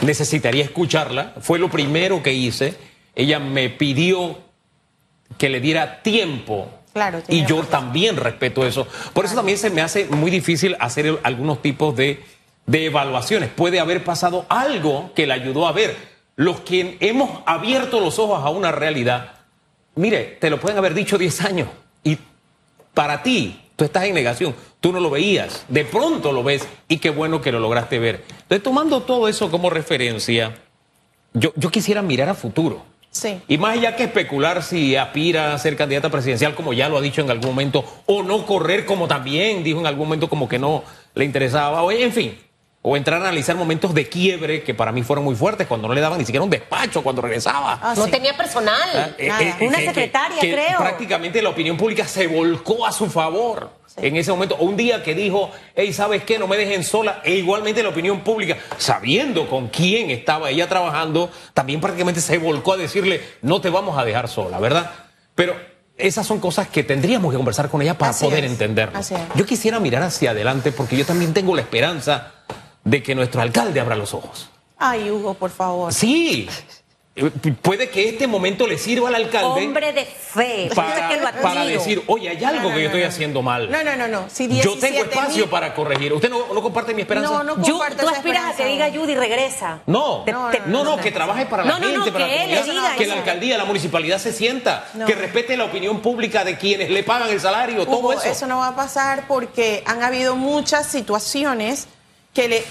necesitaría 0.00 0.64
escucharla, 0.64 1.34
fue 1.42 1.58
lo 1.58 1.68
primero 1.68 2.22
que 2.22 2.32
hice. 2.32 2.74
Ella 3.14 3.38
me 3.38 3.68
pidió 3.68 4.38
que 5.36 5.50
le 5.50 5.60
diera 5.60 6.02
tiempo. 6.02 6.70
Claro, 6.94 7.20
y 7.28 7.44
yo 7.44 7.56
razón. 7.56 7.70
también 7.70 8.16
respeto 8.16 8.64
eso. 8.64 8.86
Por 9.12 9.26
eso 9.26 9.34
también 9.34 9.58
se 9.58 9.68
me 9.68 9.82
hace 9.82 10.06
muy 10.06 10.30
difícil 10.30 10.74
hacer 10.80 11.18
algunos 11.22 11.60
tipos 11.60 11.94
de, 11.94 12.22
de 12.64 12.86
evaluaciones. 12.86 13.50
Puede 13.50 13.78
haber 13.78 14.04
pasado 14.04 14.46
algo 14.48 15.12
que 15.14 15.26
le 15.26 15.34
ayudó 15.34 15.66
a 15.68 15.72
ver. 15.72 15.94
Los 16.36 16.60
que 16.60 16.96
hemos 17.00 17.42
abierto 17.44 18.00
los 18.00 18.18
ojos 18.18 18.42
a 18.42 18.48
una 18.48 18.72
realidad, 18.72 19.35
mire, 19.96 20.36
te 20.40 20.48
lo 20.48 20.60
pueden 20.60 20.78
haber 20.78 20.94
dicho 20.94 21.18
10 21.18 21.40
años 21.44 21.68
y 22.04 22.18
para 22.94 23.22
ti, 23.22 23.60
tú 23.74 23.84
estás 23.84 24.04
en 24.04 24.14
negación, 24.14 24.54
tú 24.80 24.92
no 24.92 25.00
lo 25.00 25.10
veías, 25.10 25.64
de 25.68 25.84
pronto 25.84 26.32
lo 26.32 26.44
ves 26.44 26.66
y 26.88 26.98
qué 26.98 27.10
bueno 27.10 27.42
que 27.42 27.52
lo 27.52 27.58
lograste 27.58 27.98
ver. 27.98 28.24
Entonces, 28.30 28.62
tomando 28.62 29.02
todo 29.02 29.28
eso 29.28 29.50
como 29.50 29.68
referencia, 29.68 30.56
yo, 31.34 31.52
yo 31.56 31.70
quisiera 31.70 32.00
mirar 32.02 32.28
a 32.28 32.34
futuro. 32.34 32.84
Sí. 33.10 33.40
Y 33.48 33.56
más 33.56 33.78
allá 33.78 33.96
que 33.96 34.04
especular 34.04 34.62
si 34.62 34.94
aspira 34.94 35.54
a 35.54 35.58
ser 35.58 35.76
candidata 35.76 36.10
presidencial, 36.10 36.54
como 36.54 36.74
ya 36.74 36.88
lo 36.88 36.98
ha 36.98 37.00
dicho 37.00 37.22
en 37.22 37.30
algún 37.30 37.50
momento, 37.50 37.84
o 38.04 38.22
no 38.22 38.44
correr, 38.44 38.84
como 38.84 39.08
también 39.08 39.64
dijo 39.64 39.80
en 39.80 39.86
algún 39.86 40.06
momento, 40.08 40.28
como 40.28 40.48
que 40.48 40.58
no 40.58 40.84
le 41.14 41.24
interesaba, 41.24 41.82
o 41.82 41.90
en 41.90 42.12
fin, 42.12 42.38
o 42.88 42.96
entrar 42.96 43.20
a 43.20 43.24
analizar 43.24 43.56
momentos 43.56 43.92
de 43.94 44.08
quiebre 44.08 44.62
que 44.62 44.72
para 44.72 44.92
mí 44.92 45.02
fueron 45.02 45.24
muy 45.24 45.34
fuertes, 45.34 45.66
cuando 45.66 45.88
no 45.88 45.94
le 45.94 46.00
daban 46.00 46.20
ni 46.20 46.24
siquiera 46.24 46.44
un 46.44 46.50
despacho 46.50 47.02
cuando 47.02 47.20
regresaba. 47.20 47.80
Ah, 47.82 47.94
no 47.96 48.04
sí. 48.04 48.12
tenía 48.12 48.36
personal. 48.36 48.78
Ah, 48.94 49.10
eh, 49.18 49.28
eh, 49.60 49.66
Una 49.66 49.78
que- 49.78 49.86
secretaria, 49.86 50.40
que 50.40 50.52
creo. 50.52 50.78
Prácticamente 50.78 51.42
la 51.42 51.48
opinión 51.48 51.76
pública 51.76 52.06
se 52.06 52.28
volcó 52.28 52.86
a 52.86 52.92
su 52.92 53.10
favor 53.10 53.70
en 53.96 54.14
ese 54.14 54.30
momento. 54.30 54.54
Un 54.58 54.76
día 54.76 55.02
que 55.02 55.16
dijo, 55.16 55.50
hey, 55.74 55.92
¿sabes 55.92 56.22
qué? 56.22 56.38
No 56.38 56.46
me 56.46 56.56
dejen 56.56 56.84
sola. 56.84 57.20
E 57.24 57.34
igualmente 57.34 57.82
la 57.82 57.88
opinión 57.88 58.20
pública, 58.20 58.56
sabiendo 58.78 59.50
con 59.50 59.66
quién 59.66 60.10
estaba 60.10 60.50
ella 60.50 60.68
trabajando, 60.68 61.28
también 61.54 61.80
prácticamente 61.80 62.20
se 62.20 62.38
volcó 62.38 62.74
a 62.74 62.76
decirle, 62.76 63.20
no 63.42 63.60
te 63.60 63.68
vamos 63.68 63.98
a 63.98 64.04
dejar 64.04 64.28
sola, 64.28 64.60
¿verdad? 64.60 64.92
Pero 65.34 65.56
esas 65.98 66.24
son 66.24 66.38
cosas 66.38 66.68
que 66.68 66.84
tendríamos 66.84 67.32
que 67.32 67.36
conversar 67.36 67.68
con 67.68 67.82
ella 67.82 67.98
para 67.98 68.12
Así 68.12 68.24
poder 68.24 68.44
entenderlo. 68.44 69.00
Yo 69.34 69.44
quisiera 69.44 69.80
mirar 69.80 70.04
hacia 70.04 70.30
adelante 70.30 70.70
porque 70.70 70.96
yo 70.96 71.04
también 71.04 71.34
tengo 71.34 71.52
la 71.56 71.62
esperanza 71.62 72.32
de 72.86 73.02
que 73.02 73.14
nuestro 73.14 73.42
alcalde 73.42 73.80
abra 73.80 73.96
los 73.96 74.14
ojos. 74.14 74.48
Ay, 74.78 75.10
Hugo, 75.10 75.34
por 75.34 75.50
favor. 75.50 75.92
Sí. 75.92 76.48
Puede 77.62 77.88
que 77.88 78.10
este 78.10 78.26
momento 78.26 78.66
le 78.66 78.76
sirva 78.76 79.08
al 79.08 79.14
alcalde 79.14 79.64
Hombre 79.64 79.94
de 79.94 80.04
fe. 80.04 80.68
para, 80.74 81.08
que 81.08 81.72
decir, 81.72 82.02
oye, 82.08 82.28
hay 82.28 82.44
algo 82.44 82.64
No, 82.64 82.68
no, 82.68 82.74
que 82.74 82.82
yo 82.82 82.88
no, 82.90 82.94
estoy 82.94 83.00
no. 83.00 83.08
haciendo 83.08 83.40
mal. 83.42 83.70
No, 83.70 83.82
no, 83.82 83.96
no, 83.96 84.06
no. 84.06 84.24
Si 84.28 84.46
yo 84.48 84.72
tengo 84.74 84.80
17 84.82 85.00
espacio 85.14 85.44
mil- 85.44 85.48
para 85.50 85.74
corregir. 85.74 86.12
¿Usted 86.12 86.28
no, 86.28 86.52
no 86.52 86.62
comparte 86.62 86.92
mi 86.92 87.00
esperanza? 87.00 87.30
No, 87.30 87.42
no 87.42 87.54
comparto 87.62 88.02
tú 88.04 88.08
aspiras 88.10 88.52
a 88.52 88.56
que 88.56 88.66
diga 88.66 88.90
Judy 88.94 89.14
regresa. 89.14 89.80
No, 89.86 90.24
Te- 90.24 90.32
No, 90.32 90.50
te- 90.50 90.60
no, 90.66 90.84
no, 90.84 90.96
no, 90.96 91.02
que 91.02 91.10
trabaje 91.10 91.46
para 91.46 91.64
la 91.64 91.70
No, 91.70 91.78
no, 91.78 91.86
gente, 91.86 91.98
no, 92.06 92.12
para 92.12 92.26
que 92.26 92.34
la 92.34 92.60
comunidad, 92.60 92.96
que 92.96 93.04
eso. 93.04 93.12
la 93.14 93.18
alcaldía, 93.20 93.56
la 93.56 93.64
municipalidad 93.64 94.18
se 94.18 94.34
sienta, 94.34 94.86
No. 94.92 95.06
que 95.06 95.14
respete 95.14 95.56
la 95.56 95.64
opinión 95.64 96.00
pública 96.02 96.44
de 96.44 96.58
quienes 96.58 96.90
le 96.90 97.02
pagan 97.02 97.30
el 97.30 97.40
salario, 97.40 97.82
Hugo, 97.84 98.10
todo 98.12 98.12
eso. 98.12 98.46
no 98.46 98.58
va 98.58 98.68
a 98.68 98.76
pasar 98.76 99.24
porque 99.26 99.82
han 99.86 100.02
habido 100.02 100.36
muchas 100.36 100.86
situaciones 100.86 101.88
que 102.36 102.64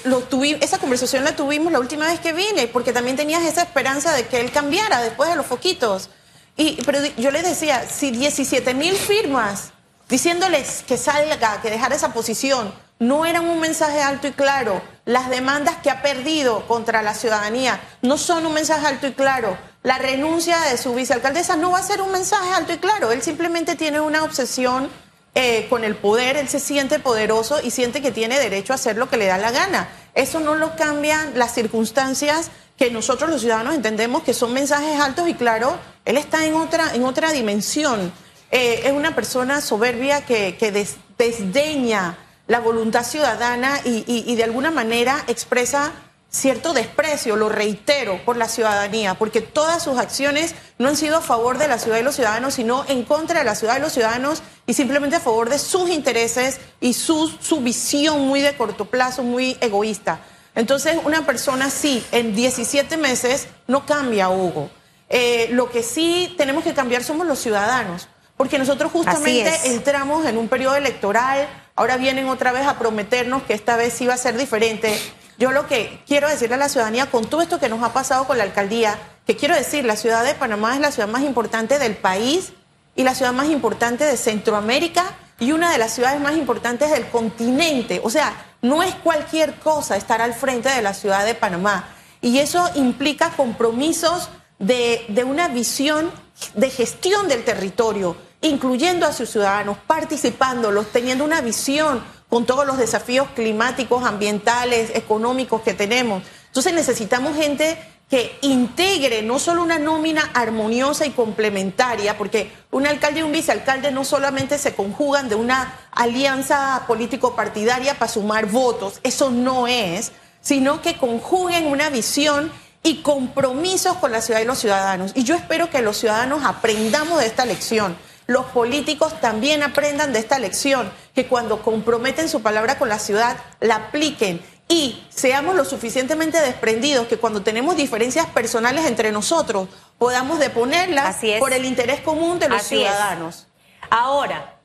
esa 0.61 0.77
conversación 0.77 1.23
la 1.23 1.35
tuvimos 1.35 1.73
la 1.73 1.79
última 1.79 2.05
vez 2.05 2.19
que 2.19 2.33
vine, 2.33 2.67
porque 2.67 2.93
también 2.93 3.17
tenías 3.17 3.41
esa 3.41 3.63
esperanza 3.63 4.13
de 4.13 4.27
que 4.27 4.39
él 4.39 4.51
cambiara 4.51 5.01
después 5.01 5.27
de 5.27 5.35
los 5.35 5.47
foquitos. 5.47 6.11
Y, 6.55 6.77
pero 6.85 6.99
yo 7.17 7.31
le 7.31 7.41
decía, 7.41 7.83
si 7.89 8.11
17 8.11 8.75
mil 8.75 8.95
firmas 8.95 9.71
diciéndoles 10.07 10.83
que 10.87 10.97
salga, 10.97 11.63
que 11.63 11.71
dejara 11.71 11.95
esa 11.95 12.13
posición, 12.13 12.71
no 12.99 13.25
eran 13.25 13.49
un 13.49 13.59
mensaje 13.59 14.03
alto 14.03 14.27
y 14.27 14.33
claro, 14.33 14.83
las 15.03 15.31
demandas 15.31 15.77
que 15.77 15.89
ha 15.89 16.03
perdido 16.03 16.67
contra 16.67 17.01
la 17.01 17.15
ciudadanía 17.15 17.81
no 18.03 18.19
son 18.19 18.45
un 18.45 18.53
mensaje 18.53 18.85
alto 18.85 19.07
y 19.07 19.13
claro, 19.13 19.57
la 19.81 19.97
renuncia 19.97 20.59
de 20.61 20.77
su 20.77 20.93
vicealcaldesa 20.93 21.55
no 21.55 21.71
va 21.71 21.79
a 21.79 21.83
ser 21.83 22.03
un 22.03 22.11
mensaje 22.11 22.53
alto 22.53 22.71
y 22.71 22.77
claro, 22.77 23.11
él 23.11 23.23
simplemente 23.23 23.75
tiene 23.75 23.99
una 23.99 24.23
obsesión 24.23 24.89
eh, 25.35 25.67
con 25.69 25.83
el 25.83 25.95
poder, 25.95 26.37
él 26.37 26.47
se 26.47 26.59
siente 26.59 26.97
poderoso 26.97 27.59
y 27.61 27.69
siente 27.71 28.01
que 28.01 28.11
tiene 28.11 28.39
derecho 28.39 28.73
a 28.73 28.75
hacer 28.75 28.95
lo 28.97 29.09
que 29.09 29.17
le 29.17 29.25
da 29.27 29.37
la 29.37 29.51
gana. 29.51 29.89
Eso 30.13 30.39
no 30.39 30.55
lo 30.55 30.75
cambian 30.75 31.33
las 31.37 31.53
circunstancias 31.53 32.49
que 32.77 32.89
nosotros 32.89 33.29
los 33.29 33.41
ciudadanos 33.41 33.75
entendemos 33.75 34.23
que 34.23 34.33
son 34.33 34.53
mensajes 34.53 34.99
altos 34.99 35.27
y 35.29 35.33
claros. 35.33 35.73
Él 36.05 36.17
está 36.17 36.45
en 36.45 36.55
otra, 36.55 36.93
en 36.95 37.03
otra 37.03 37.31
dimensión. 37.31 38.11
Eh, 38.51 38.81
es 38.85 38.91
una 38.93 39.13
persona 39.13 39.59
soberbia 39.61 40.25
que, 40.25 40.55
que 40.57 40.71
des- 40.71 40.95
desdeña 41.17 42.17
la 42.47 42.59
voluntad 42.59 43.03
ciudadana 43.03 43.79
y 43.83 44.35
de 44.35 44.43
alguna 44.43 44.71
manera 44.71 45.23
expresa 45.27 45.91
cierto 46.35 46.73
desprecio, 46.73 47.35
lo 47.35 47.49
reitero, 47.49 48.23
por 48.25 48.37
la 48.37 48.49
ciudadanía, 48.49 49.15
porque 49.15 49.41
todas 49.41 49.83
sus 49.83 49.97
acciones 49.97 50.53
no 50.77 50.89
han 50.89 50.97
sido 50.97 51.17
a 51.17 51.21
favor 51.21 51.57
de 51.57 51.67
la 51.67 51.79
ciudad 51.79 51.97
y 51.99 52.03
los 52.03 52.15
ciudadanos, 52.15 52.55
sino 52.55 52.85
en 52.87 53.03
contra 53.03 53.39
de 53.39 53.45
la 53.45 53.55
ciudad 53.55 53.77
y 53.77 53.81
los 53.81 53.93
ciudadanos 53.93 54.43
y 54.67 54.73
simplemente 54.73 55.15
a 55.15 55.19
favor 55.19 55.49
de 55.49 55.59
sus 55.59 55.89
intereses 55.89 56.59
y 56.81 56.93
su, 56.93 57.27
su 57.39 57.61
visión 57.61 58.27
muy 58.27 58.41
de 58.41 58.55
corto 58.55 58.85
plazo, 58.85 59.23
muy 59.23 59.57
egoísta. 59.61 60.19
Entonces, 60.55 60.97
una 61.03 61.25
persona 61.25 61.65
así, 61.65 62.05
en 62.11 62.35
17 62.35 62.97
meses, 62.97 63.47
no 63.67 63.85
cambia, 63.85 64.29
Hugo. 64.29 64.69
Eh, 65.09 65.47
lo 65.51 65.69
que 65.69 65.83
sí 65.83 66.33
tenemos 66.37 66.63
que 66.63 66.73
cambiar 66.73 67.03
somos 67.03 67.27
los 67.27 67.39
ciudadanos, 67.39 68.07
porque 68.37 68.57
nosotros 68.57 68.91
justamente 68.91 69.53
entramos 69.65 70.25
en 70.25 70.37
un 70.37 70.47
periodo 70.47 70.75
electoral, 70.75 71.47
ahora 71.75 71.97
vienen 71.97 72.27
otra 72.27 72.51
vez 72.51 72.65
a 72.65 72.79
prometernos 72.79 73.43
que 73.43 73.53
esta 73.53 73.77
vez 73.77 73.93
sí 73.93 74.07
va 74.07 74.15
a 74.15 74.17
ser 74.17 74.37
diferente. 74.37 74.97
Yo 75.37 75.51
lo 75.51 75.67
que 75.67 76.01
quiero 76.07 76.29
decirle 76.29 76.55
a 76.55 76.59
la 76.59 76.69
ciudadanía, 76.69 77.07
con 77.11 77.25
todo 77.25 77.41
esto 77.41 77.59
que 77.59 77.69
nos 77.69 77.83
ha 77.83 77.91
pasado 77.91 78.25
con 78.25 78.37
la 78.37 78.43
alcaldía, 78.43 78.97
que 79.27 79.35
quiero 79.35 79.55
decir, 79.55 79.85
la 79.85 79.97
ciudad 79.97 80.23
de 80.23 80.33
Panamá 80.33 80.75
es 80.75 80.79
la 80.79 80.91
ciudad 80.91 81.09
más 81.09 81.23
importante 81.23 81.77
del 81.77 81.97
país 81.97 82.53
y 82.95 83.03
la 83.03 83.15
ciudad 83.15 83.33
más 83.33 83.49
importante 83.49 84.05
de 84.05 84.15
Centroamérica 84.15 85.15
y 85.39 85.51
una 85.51 85.71
de 85.71 85.77
las 85.77 85.93
ciudades 85.93 86.21
más 86.21 86.37
importantes 86.37 86.91
del 86.91 87.07
continente. 87.09 87.99
O 88.03 88.09
sea, 88.09 88.33
no 88.61 88.81
es 88.81 88.95
cualquier 88.95 89.55
cosa 89.55 89.97
estar 89.97 90.21
al 90.21 90.33
frente 90.33 90.69
de 90.69 90.81
la 90.81 90.93
ciudad 90.93 91.25
de 91.25 91.35
Panamá. 91.35 91.89
Y 92.21 92.39
eso 92.39 92.69
implica 92.75 93.31
compromisos 93.31 94.29
de, 94.57 95.05
de 95.09 95.23
una 95.25 95.49
visión 95.49 96.11
de 96.53 96.69
gestión 96.69 97.27
del 97.27 97.43
territorio, 97.43 98.15
incluyendo 98.41 99.05
a 99.05 99.13
sus 99.13 99.29
ciudadanos, 99.29 99.77
participándolos, 99.85 100.91
teniendo 100.91 101.25
una 101.25 101.41
visión 101.41 102.03
con 102.35 102.45
todos 102.45 102.67
los 102.67 102.77
desafíos 102.77 103.29
climáticos, 103.33 104.03
ambientales, 104.03 104.91
económicos 104.93 105.61
que 105.61 105.73
tenemos. 105.73 106.21
Entonces 106.47 106.73
necesitamos 106.73 107.37
gente 107.37 107.79
que 108.09 108.37
integre 108.41 109.21
no 109.21 109.39
solo 109.39 109.63
una 109.63 109.79
nómina 109.79 110.31
armoniosa 110.33 111.05
y 111.05 111.11
complementaria, 111.11 112.17
porque 112.17 112.51
un 112.71 112.87
alcalde 112.87 113.21
y 113.21 113.23
un 113.23 113.31
vicealcalde 113.31 113.89
no 113.93 114.03
solamente 114.03 114.57
se 114.57 114.75
conjugan 114.75 115.29
de 115.29 115.35
una 115.35 115.79
alianza 115.93 116.83
político-partidaria 116.87 117.93
para 117.93 118.11
sumar 118.11 118.47
votos, 118.47 118.99
eso 119.03 119.31
no 119.31 119.65
es, 119.65 120.11
sino 120.41 120.81
que 120.81 120.97
conjuguen 120.97 121.67
una 121.67 121.89
visión 121.89 122.51
y 122.83 122.95
compromisos 123.01 123.95
con 123.95 124.11
la 124.11 124.19
ciudad 124.19 124.41
y 124.41 124.45
los 124.45 124.59
ciudadanos. 124.59 125.13
Y 125.15 125.23
yo 125.23 125.35
espero 125.35 125.69
que 125.69 125.81
los 125.81 125.95
ciudadanos 125.95 126.43
aprendamos 126.43 127.21
de 127.21 127.27
esta 127.27 127.45
lección. 127.45 127.95
Los 128.27 128.45
políticos 128.47 129.19
también 129.21 129.61
aprendan 129.63 130.11
de 130.13 130.19
esta 130.19 130.39
lección, 130.39 130.91
que 131.13 131.27
cuando 131.27 131.61
comprometen 131.61 132.27
su 132.29 132.41
palabra 132.41 132.77
con 132.77 132.89
la 132.89 132.99
ciudad, 132.99 133.37
la 133.59 133.75
apliquen 133.75 134.41
y 134.67 135.03
seamos 135.09 135.55
lo 135.55 135.63
suficientemente 135.63 136.41
desprendidos 136.41 137.05
que 137.07 137.17
cuando 137.17 137.43
tenemos 137.43 137.75
diferencias 137.75 138.25
personales 138.27 138.85
entre 138.85 139.11
nosotros 139.11 139.69
podamos 139.99 140.39
deponerlas 140.39 141.05
Así 141.17 141.31
es. 141.31 141.39
por 141.39 141.53
el 141.53 141.65
interés 141.65 142.01
común 142.01 142.39
de 142.39 142.49
los 142.49 142.61
Así 142.61 142.75
es. 142.81 142.89
ciudadanos. 142.89 143.47
Ahora, 143.91 144.55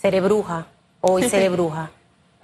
seré 0.00 0.20
bruja. 0.20 0.66
Hoy 1.00 1.28
seré 1.28 1.48
bruja. 1.56 1.90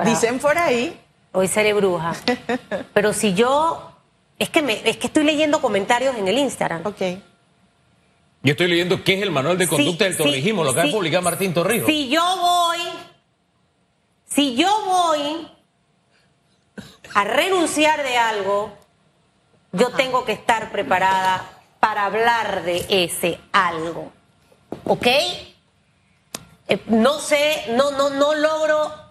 Dicen 0.04 0.38
por 0.38 0.56
ahí, 0.59 0.99
Hoy 1.35 1.49
seré 1.49 1.73
bruja. 1.73 2.14
Pero 2.94 3.12
si 3.12 3.32
yo. 3.35 3.88
Es 4.38 4.50
que, 4.50 4.61
me, 4.61 4.87
es 4.88 4.97
que 4.97 5.06
estoy 5.06 5.25
leyendo 5.25 5.61
comentarios 5.62 6.16
en 6.16 6.26
el 6.28 6.37
Instagram. 6.37 6.85
ok, 6.87 7.00
Yo 8.42 8.52
estoy 8.52 8.68
leyendo 8.68 9.04
qué 9.04 9.14
es 9.14 9.22
el 9.22 9.30
manual 9.30 9.56
de 9.58 9.64
Sí, 9.66 9.70
conducta 9.70 10.04
del 10.04 10.14
sí, 10.16 10.22
torrijismo, 10.22 10.64
lo 10.64 10.75
que 10.75 10.82
sí. 10.82 10.88
ha 10.88 10.92
publicado 10.92 11.22
Martín 11.22 11.54
Torrijos. 11.54 11.87
Si 11.87 12.08
yo 12.08 12.22
voy. 12.38 12.78
Si 14.26 14.56
yo 14.56 14.68
voy 14.87 15.49
a 17.14 17.25
renunciar 17.25 18.02
de 18.02 18.16
algo, 18.16 18.72
yo 19.72 19.90
tengo 19.90 20.25
que 20.25 20.32
estar 20.32 20.72
preparada 20.72 21.61
para 21.78 22.06
hablar 22.06 22.64
de 22.64 22.84
ese 22.88 23.38
algo. 23.52 24.11
¿Ok? 24.84 25.06
eh, 26.68 26.80
no 26.87 27.18
sé, 27.20 27.64
no, 27.76 27.90
no, 27.92 28.11
no 28.11 28.34
logro. 28.34 29.01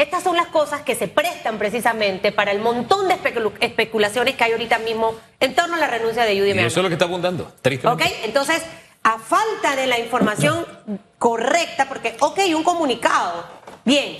Estas 0.00 0.22
son 0.22 0.34
las 0.34 0.46
cosas 0.46 0.80
que 0.80 0.94
se 0.94 1.08
prestan 1.08 1.58
precisamente 1.58 2.32
para 2.32 2.52
el 2.52 2.58
montón 2.60 3.06
de 3.06 3.14
especul- 3.16 3.52
especulaciones 3.60 4.34
que 4.34 4.44
hay 4.44 4.52
ahorita 4.52 4.78
mismo 4.78 5.14
en 5.40 5.54
torno 5.54 5.76
a 5.76 5.78
la 5.78 5.88
renuncia 5.88 6.24
de 6.24 6.38
Judy 6.38 6.52
eso 6.52 6.66
es 6.66 6.76
lo 6.82 6.88
que 6.88 6.94
está 6.94 7.04
abundando, 7.04 7.44
¿Ok? 7.44 7.60
tristemente. 7.60 8.20
Entonces, 8.24 8.62
a 9.02 9.18
falta 9.18 9.76
de 9.76 9.86
la 9.86 9.98
información 9.98 10.66
correcta, 11.18 11.86
porque, 11.86 12.16
ok, 12.20 12.38
un 12.56 12.62
comunicado, 12.62 13.44
bien. 13.84 14.16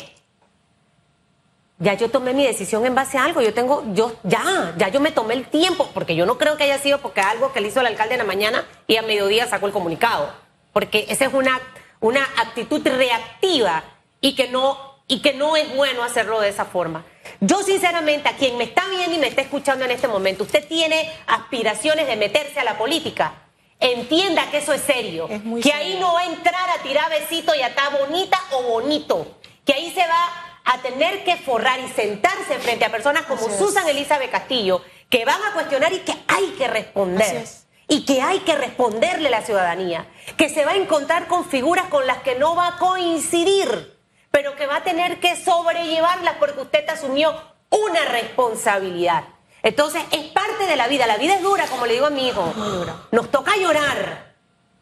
Ya 1.79 1.95
yo 1.95 2.11
tomé 2.11 2.35
mi 2.35 2.45
decisión 2.45 2.85
en 2.85 2.95
base 2.95 3.17
a 3.17 3.25
algo, 3.25 3.41
yo 3.41 3.55
tengo, 3.55 3.83
yo, 3.95 4.13
ya, 4.23 4.75
ya 4.77 4.89
yo 4.89 5.01
me 5.01 5.13
tomé 5.13 5.33
el 5.33 5.47
tiempo, 5.49 5.89
porque 5.95 6.15
yo 6.15 6.27
no 6.27 6.37
creo 6.37 6.59
que 6.59 6.65
haya 6.65 6.79
sido 6.79 6.99
porque 6.99 7.23
algo 7.23 7.55
que 7.55 7.63
le 7.63 7.69
hizo 7.69 7.81
el 7.81 7.87
alcalde 7.87 8.15
en 8.15 8.19
la 8.19 8.25
mañana 8.25 8.67
y 8.87 8.97
a 8.97 9.03
mediodía 9.03 9.47
sacó 9.47 9.67
el 9.67 9.73
comunicado, 9.73 10.31
porque 10.75 11.07
esa 11.09 11.25
es 11.25 11.33
una, 11.33 11.59
una 12.01 12.23
actitud 12.37 12.87
reactiva 12.87 13.83
y 14.21 14.35
que 14.35 14.49
no, 14.49 14.90
y 15.11 15.21
que 15.21 15.33
no 15.35 15.57
es 15.57 15.75
bueno 15.75 16.03
hacerlo 16.05 16.41
de 16.41 16.49
esa 16.49 16.65
forma. 16.65 17.05
Yo 17.41 17.63
sinceramente, 17.63 18.29
a 18.29 18.37
quien 18.37 18.57
me 18.57 18.65
está 18.65 18.83
viendo 18.89 19.17
y 19.17 19.19
me 19.19 19.27
está 19.27 19.43
escuchando 19.43 19.85
en 19.85 19.91
este 19.91 20.09
momento, 20.09 20.45
usted 20.45 20.67
tiene 20.67 21.11
aspiraciones 21.27 22.07
de 22.07 22.17
meterse 22.17 22.61
a 22.61 22.65
la 22.65 22.79
política, 22.79 23.35
entienda 23.81 24.51
que 24.51 24.59
eso 24.59 24.73
es 24.73 24.83
serio, 24.83 25.27
Es 25.29 25.41
que 25.43 25.63
serio. 25.63 25.75
ahí 25.75 25.97
no 25.99 26.15
va 26.15 26.21
a 26.21 26.27
entrar 26.27 26.71
a 26.71 26.83
tirar 26.83 27.11
besito 27.11 27.55
y 27.55 27.61
a 27.61 27.69
estar 27.69 27.91
bonita 27.99 28.39
o 28.53 28.63
bonito, 28.63 29.39
que 29.65 29.75
ahí 29.75 29.91
se 29.93 30.07
va 30.07 30.31
a 30.65 30.79
tener 30.83 31.25
que 31.25 31.37
forrar 31.39 31.81
y 31.81 31.89
sentarse 31.89 32.59
frente 32.61 32.85
a 32.85 32.91
personas 32.91 33.23
como 33.23 33.41
Así 33.47 33.51
es. 33.53 33.59
Susan 33.59 33.89
Elizabeth 33.89 34.31
Castillo, 34.31 34.83
que 35.09 35.25
van 35.25 35.43
a 35.43 35.53
cuestionar 35.55 35.93
y 35.93 35.99
que 36.01 36.15
hay 36.29 36.47
que 36.57 36.69
responder. 36.69 37.37
es. 37.37 37.67
Y 37.89 38.05
que 38.05 38.23
hay 38.23 38.39
que 38.41 38.55
responderle 38.55 39.27
a 39.27 39.31
la 39.33 39.43
ciudadanía, 39.43 40.07
que 40.37 40.49
se 40.49 40.65
va 40.65 40.71
a 40.73 40.77
encontrar 40.77 41.27
con 41.27 41.45
figuras 41.45 41.87
con 41.87 42.07
las 42.07 42.19
que 42.19 42.37
no 42.37 42.55
va 42.55 42.69
a 42.69 42.77
coincidir, 42.79 43.99
pero 44.31 44.57
que 44.57 44.67
va 44.67 44.77
a 44.77 44.85
tener 44.85 45.21
que 45.21 45.37
sobrellevarlas 45.37 46.37
porque 46.39 46.61
usted 46.61 46.89
asumió 46.89 47.35
una 47.71 48.05
responsabilidad. 48.07 49.25
Entonces, 49.63 50.03
es 50.13 50.27
parte 50.33 50.67
de 50.67 50.77
la 50.77 50.89
vida. 50.89 51.07
La 51.07 51.19
vida 51.19 51.35
es 51.35 51.43
dura, 51.43 51.67
como 51.67 51.87
le 51.87 51.95
digo 51.95 52.07
a 52.07 52.11
mi 52.11 52.29
hijo. 52.29 52.53
Nos 53.11 53.31
toca 53.31 53.57
llorar. 53.57 54.31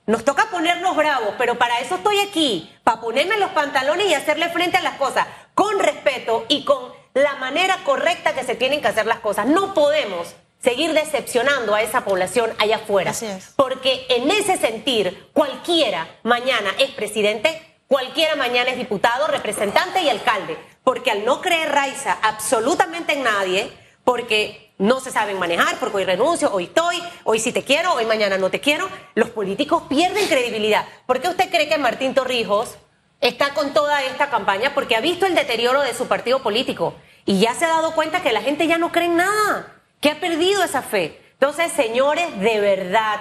Nos 0.06 0.24
toca 0.24 0.46
ponernos 0.50 0.96
bravos, 0.96 1.34
pero 1.36 1.58
para 1.58 1.80
eso 1.80 1.96
estoy 1.96 2.18
aquí, 2.20 2.74
para 2.82 2.98
ponerme 2.98 3.36
los 3.36 3.50
pantalones 3.50 4.06
y 4.06 4.14
hacerle 4.14 4.48
frente 4.48 4.78
a 4.78 4.80
las 4.80 4.94
cosas 4.94 5.26
con 5.52 5.78
respeto 5.78 6.46
y 6.48 6.64
con 6.64 6.92
la 7.12 7.34
manera 7.34 7.76
correcta 7.84 8.32
que 8.32 8.42
se 8.42 8.54
tienen 8.54 8.80
que 8.80 8.88
hacer 8.88 9.04
las 9.04 9.18
cosas. 9.18 9.44
No 9.44 9.74
podemos 9.74 10.34
seguir 10.62 10.94
decepcionando 10.94 11.74
a 11.74 11.82
esa 11.82 12.06
población 12.06 12.54
allá 12.58 12.76
afuera, 12.76 13.12
porque 13.56 14.06
en 14.08 14.30
ese 14.30 14.56
sentir 14.56 15.28
cualquiera 15.34 16.08
mañana 16.22 16.70
es 16.78 16.90
presidente, 16.92 17.67
cualquiera 17.88 18.36
mañana 18.36 18.70
es 18.70 18.76
diputado, 18.76 19.26
representante 19.26 20.02
y 20.02 20.08
alcalde, 20.08 20.56
porque 20.84 21.10
al 21.10 21.24
no 21.24 21.40
creer 21.40 21.72
Raiza 21.72 22.18
absolutamente 22.22 23.14
en 23.14 23.24
nadie, 23.24 23.72
porque 24.04 24.72
no 24.78 25.00
se 25.00 25.10
saben 25.10 25.38
manejar, 25.38 25.78
porque 25.80 25.96
hoy 25.96 26.04
renuncio, 26.04 26.52
hoy 26.52 26.64
estoy, 26.64 27.02
hoy 27.24 27.40
sí 27.40 27.52
te 27.52 27.64
quiero, 27.64 27.94
hoy 27.94 28.06
mañana 28.06 28.38
no 28.38 28.50
te 28.50 28.60
quiero, 28.60 28.88
los 29.14 29.30
políticos 29.30 29.82
pierden 29.88 30.28
credibilidad. 30.28 30.86
¿Por 31.06 31.20
qué 31.20 31.28
usted 31.28 31.50
cree 31.50 31.68
que 31.68 31.78
Martín 31.78 32.14
Torrijos 32.14 32.76
está 33.20 33.54
con 33.54 33.72
toda 33.72 34.04
esta 34.04 34.30
campaña? 34.30 34.74
Porque 34.74 34.94
ha 34.94 35.00
visto 35.00 35.26
el 35.26 35.34
deterioro 35.34 35.82
de 35.82 35.94
su 35.94 36.06
partido 36.06 36.42
político 36.42 36.94
y 37.24 37.40
ya 37.40 37.54
se 37.54 37.64
ha 37.64 37.68
dado 37.68 37.94
cuenta 37.94 38.22
que 38.22 38.32
la 38.32 38.42
gente 38.42 38.66
ya 38.66 38.78
no 38.78 38.92
cree 38.92 39.06
en 39.06 39.16
nada, 39.16 39.82
que 40.00 40.10
ha 40.10 40.20
perdido 40.20 40.62
esa 40.62 40.82
fe. 40.82 41.20
Entonces, 41.32 41.72
señores, 41.72 42.38
de 42.38 42.60
verdad, 42.60 43.20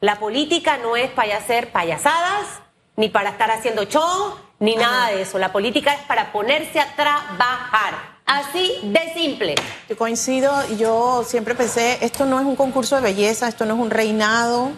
la 0.00 0.18
política 0.18 0.78
no 0.78 0.96
es 0.96 1.10
para 1.10 1.36
hacer 1.36 1.70
payasadas, 1.70 2.60
ni 3.00 3.08
para 3.08 3.30
estar 3.30 3.50
haciendo 3.50 3.84
show, 3.84 4.34
ni 4.60 4.76
nada 4.76 5.08
de 5.08 5.22
eso. 5.22 5.38
La 5.38 5.50
política 5.52 5.94
es 5.94 6.00
para 6.02 6.30
ponerse 6.32 6.78
a 6.78 6.94
trabajar. 6.94 8.20
Así 8.26 8.78
de 8.84 9.12
simple. 9.14 9.54
Yo 9.88 9.96
coincido, 9.96 10.52
yo 10.76 11.24
siempre 11.26 11.54
pensé, 11.54 11.98
esto 12.02 12.26
no 12.26 12.38
es 12.38 12.46
un 12.46 12.54
concurso 12.56 12.94
de 12.96 13.02
belleza, 13.02 13.48
esto 13.48 13.64
no 13.64 13.74
es 13.74 13.80
un 13.80 13.90
reinado, 13.90 14.70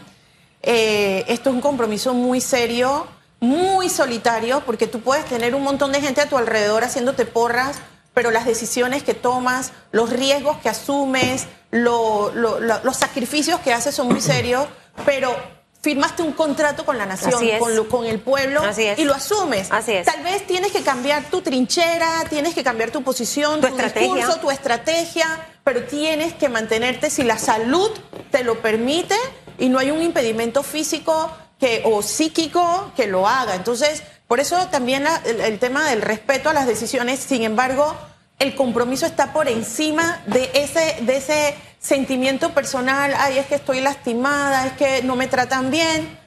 eh, 0.63 1.25
esto 1.29 1.51
es 1.51 1.55
un 1.57 1.61
compromiso 1.61 2.15
muy 2.15 2.41
serio, 2.41 3.07
muy 3.41 3.91
solitario, 3.91 4.61
porque 4.65 4.87
tú 4.87 5.01
puedes 5.01 5.25
tener 5.27 5.55
un 5.55 5.63
montón 5.65 5.93
de 5.93 6.01
gente 6.01 6.21
a 6.21 6.29
tu 6.29 6.39
alrededor 6.39 6.85
haciéndote 6.85 7.27
porras, 7.27 7.79
pero 8.15 8.31
las 8.31 8.47
decisiones 8.47 9.03
que 9.03 9.15
tomas, 9.15 9.73
los 9.91 10.11
riesgos 10.11 10.59
que 10.59 10.69
asumes, 10.69 11.47
lo- 11.73 12.31
lo- 12.35 12.61
lo- 12.61 12.83
los 12.85 12.97
sacrificios 12.97 13.59
que 13.61 13.73
haces 13.73 13.95
son 13.95 14.09
muy 14.09 14.21
serios, 14.21 14.67
pero 15.05 15.35
firmaste 15.83 16.23
un 16.23 16.33
contrato 16.33 16.85
con 16.87 16.97
la 16.97 17.07
nación, 17.07 17.43
con, 17.59 17.75
lo- 17.75 17.89
con 17.89 18.07
el 18.07 18.21
pueblo, 18.21 18.63
Así 18.63 18.85
es. 18.85 18.99
y 18.99 19.05
lo 19.05 19.15
asumes. 19.15 19.69
Así 19.71 19.93
es. 19.93 20.07
Tal 20.07 20.23
vez 20.23 20.47
tienes 20.47 20.71
que 20.73 20.83
cambiar 20.83 21.25
tu 21.25 21.41
trinchera, 21.43 22.25
tienes 22.31 22.55
que 22.55 22.63
cambiar 22.63 22.91
tu 22.91 23.03
posición, 23.03 23.61
Tu 23.61 23.67
tu, 23.67 23.67
estrategia. 23.75 24.15
discurso, 24.15 24.41
tu 24.41 24.51
estrategia, 24.51 25.27
pero 25.65 25.83
tienes 25.85 26.35
que 26.35 26.49
mantenerte 26.49 27.11
si 27.11 27.25
la 27.25 27.39
salud 27.39 27.91
te 28.31 28.45
lo 28.45 28.61
permite 28.63 29.17
y 29.59 29.69
no 29.69 29.79
hay 29.79 29.91
un 29.91 30.01
impedimento 30.03 30.63
físico 30.63 31.31
que, 31.59 31.83
o 31.85 32.03
psíquico 32.03 32.93
que 32.97 33.07
lo 33.09 33.29
haga. 33.29 33.55
Entonces, 33.57 34.03
por 34.29 34.39
eso 34.41 34.57
también 34.69 35.05
la- 35.05 35.21
el, 35.25 35.41
el 35.41 35.59
tema 35.59 35.89
del 35.91 36.01
respeto 36.03 36.49
a 36.49 36.53
las 36.55 36.67
decisiones, 36.67 37.19
sin 37.21 37.43
embargo, 37.43 37.95
el 38.43 38.55
compromiso 38.55 39.07
está 39.07 39.33
por 39.33 39.49
encima 39.49 40.21
de 40.27 40.51
ese, 40.55 40.97
de 41.03 41.17
ese 41.17 41.55
sentimiento 41.81 42.51
personal, 42.51 43.15
ay, 43.17 43.39
es 43.39 43.47
que 43.47 43.55
estoy 43.55 43.81
lastimada, 43.81 44.67
es 44.67 44.73
que 44.73 45.03
no 45.03 45.17
me 45.17 45.27
tratan 45.29 45.71
bien. 45.71 46.19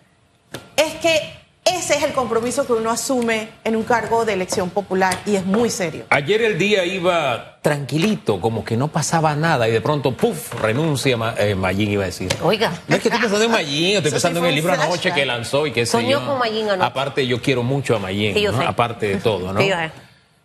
Es 0.78 0.94
que 0.96 1.20
ese 1.66 1.98
es 1.98 2.04
el 2.04 2.14
compromiso 2.14 2.66
que 2.68 2.74
uno 2.74 2.90
asume 2.92 3.50
en 3.64 3.76
un 3.76 3.84
cargo 3.84 4.24
de 4.24 4.34
elección 4.34 4.70
popular 4.70 5.18
y 5.26 5.36
es 5.36 5.46
muy 5.46 5.70
serio. 5.70 6.06
Ayer 6.10 6.42
el 6.44 6.58
día 6.58 6.86
iba 6.86 7.58
tranquilito, 7.62 8.40
como 8.40 8.64
que 8.64 8.78
no 8.78 8.88
pasaba 8.90 9.36
nada, 9.36 9.68
y 9.68 9.72
de 9.72 9.82
pronto, 9.82 10.12
¡puf! 10.16 10.54
renuncia 10.62 11.18
Ma- 11.18 11.34
eh, 11.38 11.56
Mayín, 11.56 11.92
iba 11.92 12.04
a 12.04 12.06
decir. 12.06 12.30
Oiga. 12.44 12.72
No 12.88 12.96
es 12.96 13.02
que 13.02 13.08
estoy 13.10 13.20
pensando 13.22 13.44
en 13.46 13.52
Mayín, 13.52 13.98
estoy 13.98 14.12
pensando 14.12 14.40
en 14.40 14.46
el 14.46 14.56
libro 14.56 14.72
anoche 14.74 15.12
que 15.12 15.26
lanzó 15.26 15.66
y 15.68 15.72
qué 15.72 15.86
sé 15.86 15.94
Soñó 15.94 16.22
yo. 16.22 16.26
con 16.28 16.38
Mayín 16.40 16.70
anoche. 16.70 16.88
Aparte, 16.88 17.26
yo 17.28 17.42
quiero 17.42 17.64
mucho 17.64 17.96
a 17.96 18.00
Mayín, 18.00 18.36
Sí, 18.36 18.42
yo 18.42 18.52
¿no? 18.52 18.60
sé. 18.60 18.66
aparte 18.66 19.08
de 19.08 19.16
todo, 19.18 19.52
¿no? 19.52 19.60
Sí, 19.60 19.68
yo. 19.68 19.76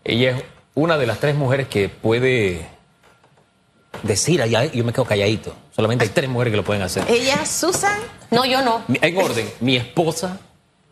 Ella 0.02 0.30
es 0.30 0.42
una 0.74 0.96
de 0.98 1.06
las 1.06 1.18
tres 1.18 1.34
mujeres 1.34 1.68
que 1.68 1.88
puede 1.88 2.66
decir, 4.02 4.40
allá, 4.42 4.64
yo 4.66 4.84
me 4.84 4.92
quedo 4.92 5.04
calladito. 5.04 5.54
Solamente 5.74 6.04
hay 6.04 6.10
tres 6.10 6.28
mujeres 6.28 6.52
que 6.52 6.56
lo 6.56 6.64
pueden 6.64 6.82
hacer. 6.82 7.04
Ella, 7.08 7.44
Susan, 7.46 7.98
No, 8.30 8.44
yo 8.44 8.62
no. 8.62 8.84
Mi- 8.88 8.98
En 9.02 9.16
orden, 9.18 9.48
mi 9.60 9.76
esposa, 9.76 10.38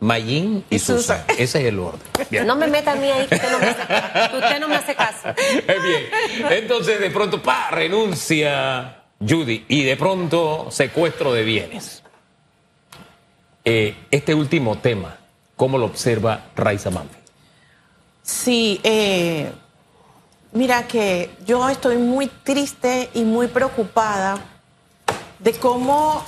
Mayín 0.01 0.63
y, 0.69 0.75
Y 0.75 0.79
Susan. 0.79 1.21
Susan. 1.21 1.37
Ese 1.37 1.59
es 1.61 1.65
el 1.65 1.79
orden. 1.79 2.01
Bien. 2.29 2.45
No 2.47 2.55
me 2.55 2.67
meta 2.67 2.91
a 2.93 2.95
mí 2.95 3.09
ahí, 3.09 3.27
que 3.27 3.35
usted 3.35 3.51
no 3.51 3.59
me 3.59 3.65
hace, 3.67 4.29
que 4.31 4.37
usted 4.37 4.59
no 4.59 4.67
me 4.67 4.75
hace 4.75 4.95
caso. 4.95 5.29
Bien. 5.67 6.51
Entonces, 6.51 6.99
de 6.99 7.09
pronto, 7.09 7.41
pa, 7.41 7.69
renuncia 7.71 9.03
Judy 9.19 9.65
y 9.67 9.83
de 9.83 9.97
pronto 9.97 10.67
secuestro 10.71 11.33
de 11.33 11.43
bienes. 11.43 12.03
Eh, 13.65 13.95
este 14.11 14.33
último 14.33 14.77
tema, 14.77 15.17
¿cómo 15.55 15.77
lo 15.77 15.85
observa 15.85 16.45
Raiza 16.55 16.89
Manfi? 16.89 17.15
sí, 18.21 18.79
eh, 18.83 19.51
mira 20.51 20.87
que 20.87 21.35
yo 21.45 21.69
estoy 21.69 21.97
muy 21.97 22.27
triste 22.27 23.09
y 23.13 23.23
muy 23.23 23.47
preocupada 23.47 24.37
de 25.39 25.53
cómo 25.53 26.23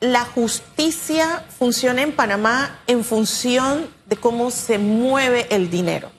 la 0.00 0.24
justicia 0.24 1.44
funciona 1.58 2.02
en 2.02 2.12
Panamá 2.12 2.80
en 2.86 3.04
función 3.04 3.88
de 4.06 4.16
cómo 4.16 4.50
se 4.50 4.78
mueve 4.78 5.46
el 5.50 5.70
dinero, 5.70 6.10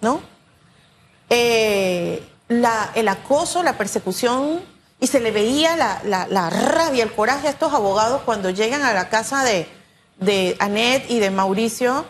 ¿no? 0.00 0.20
Eh, 1.28 2.26
el 2.48 3.08
acoso, 3.08 3.62
la 3.62 3.78
persecución, 3.78 4.60
y 4.98 5.06
se 5.06 5.20
le 5.20 5.30
veía 5.30 5.76
la 5.76 6.50
rabia, 6.50 7.04
el 7.04 7.12
coraje 7.12 7.46
a 7.46 7.50
estos 7.50 7.72
abogados 7.72 8.22
cuando 8.24 8.50
llegan 8.50 8.82
a 8.82 8.92
la 8.92 9.08
casa 9.08 9.44
de, 9.44 9.66
de 10.20 10.56
Anet 10.60 11.10
y 11.10 11.18
de 11.18 11.30
Mauricio 11.30 12.04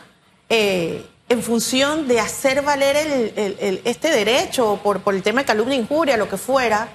eh, 0.49 1.07
en 1.31 1.45
función 1.45 2.09
de 2.09 2.19
hacer 2.19 2.61
valer 2.61 2.97
este 3.85 4.11
derecho 4.11 4.81
por, 4.83 5.01
el 5.15 5.23
tema 5.23 5.43
de 5.43 5.47
calumnia, 5.47 5.79
injuria, 5.79 6.17
lo 6.17 6.29
que 6.29 6.37
fuera, 6.37 6.89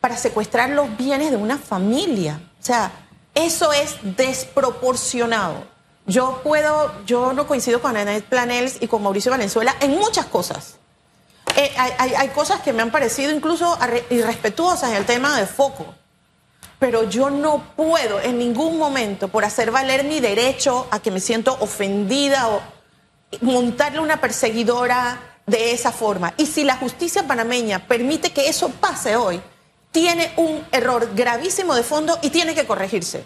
para 0.00 0.16
secuestrar 0.16 0.70
los 0.70 0.96
bienes 0.96 1.30
de 1.30 1.36
una 1.36 1.56
familia. 1.56 2.40
O 2.60 2.64
sea, 2.64 2.90
eso 3.32 3.72
es 3.72 3.96
desproporcionado. 4.02 5.62
Yo 6.04 6.40
puedo, 6.42 6.92
yo 7.06 7.32
no 7.32 7.46
coincido 7.46 7.80
con 7.80 7.96
Anet 7.96 8.24
Planels 8.24 8.78
y 8.80 8.88
con 8.88 9.04
Mauricio 9.04 9.30
Valenzuela 9.30 9.76
en 9.78 9.92
muchas 9.92 10.26
cosas. 10.26 10.74
Eh, 11.56 11.72
hay, 11.78 12.14
hay- 12.14 12.28
cosas 12.30 12.62
que 12.62 12.72
me 12.72 12.82
han 12.82 12.90
parecido 12.90 13.30
incluso 13.30 13.78
irrespetuosas 14.10 14.90
en 14.90 14.96
el 14.96 15.06
tema 15.06 15.38
de 15.38 15.46
foco. 15.46 15.94
Pero 16.80 17.04
yo 17.08 17.30
no 17.30 17.62
puedo 17.76 18.20
en 18.20 18.36
ningún 18.36 18.78
momento, 18.78 19.28
por 19.28 19.44
hacer 19.44 19.70
valer 19.70 20.02
mi 20.02 20.18
derecho 20.18 20.88
a 20.90 20.98
que 20.98 21.12
me 21.12 21.20
siento 21.20 21.56
ofendida 21.60 22.48
o 22.48 22.79
montarle 23.40 24.00
una 24.00 24.20
perseguidora 24.20 25.20
de 25.46 25.72
esa 25.72 25.92
forma. 25.92 26.34
Y 26.36 26.46
si 26.46 26.64
la 26.64 26.76
justicia 26.76 27.26
panameña 27.26 27.86
permite 27.86 28.32
que 28.32 28.48
eso 28.48 28.68
pase 28.68 29.16
hoy, 29.16 29.40
tiene 29.90 30.32
un 30.36 30.64
error 30.72 31.10
gravísimo 31.14 31.74
de 31.74 31.82
fondo 31.82 32.18
y 32.22 32.30
tiene 32.30 32.54
que 32.54 32.66
corregirse. 32.66 33.24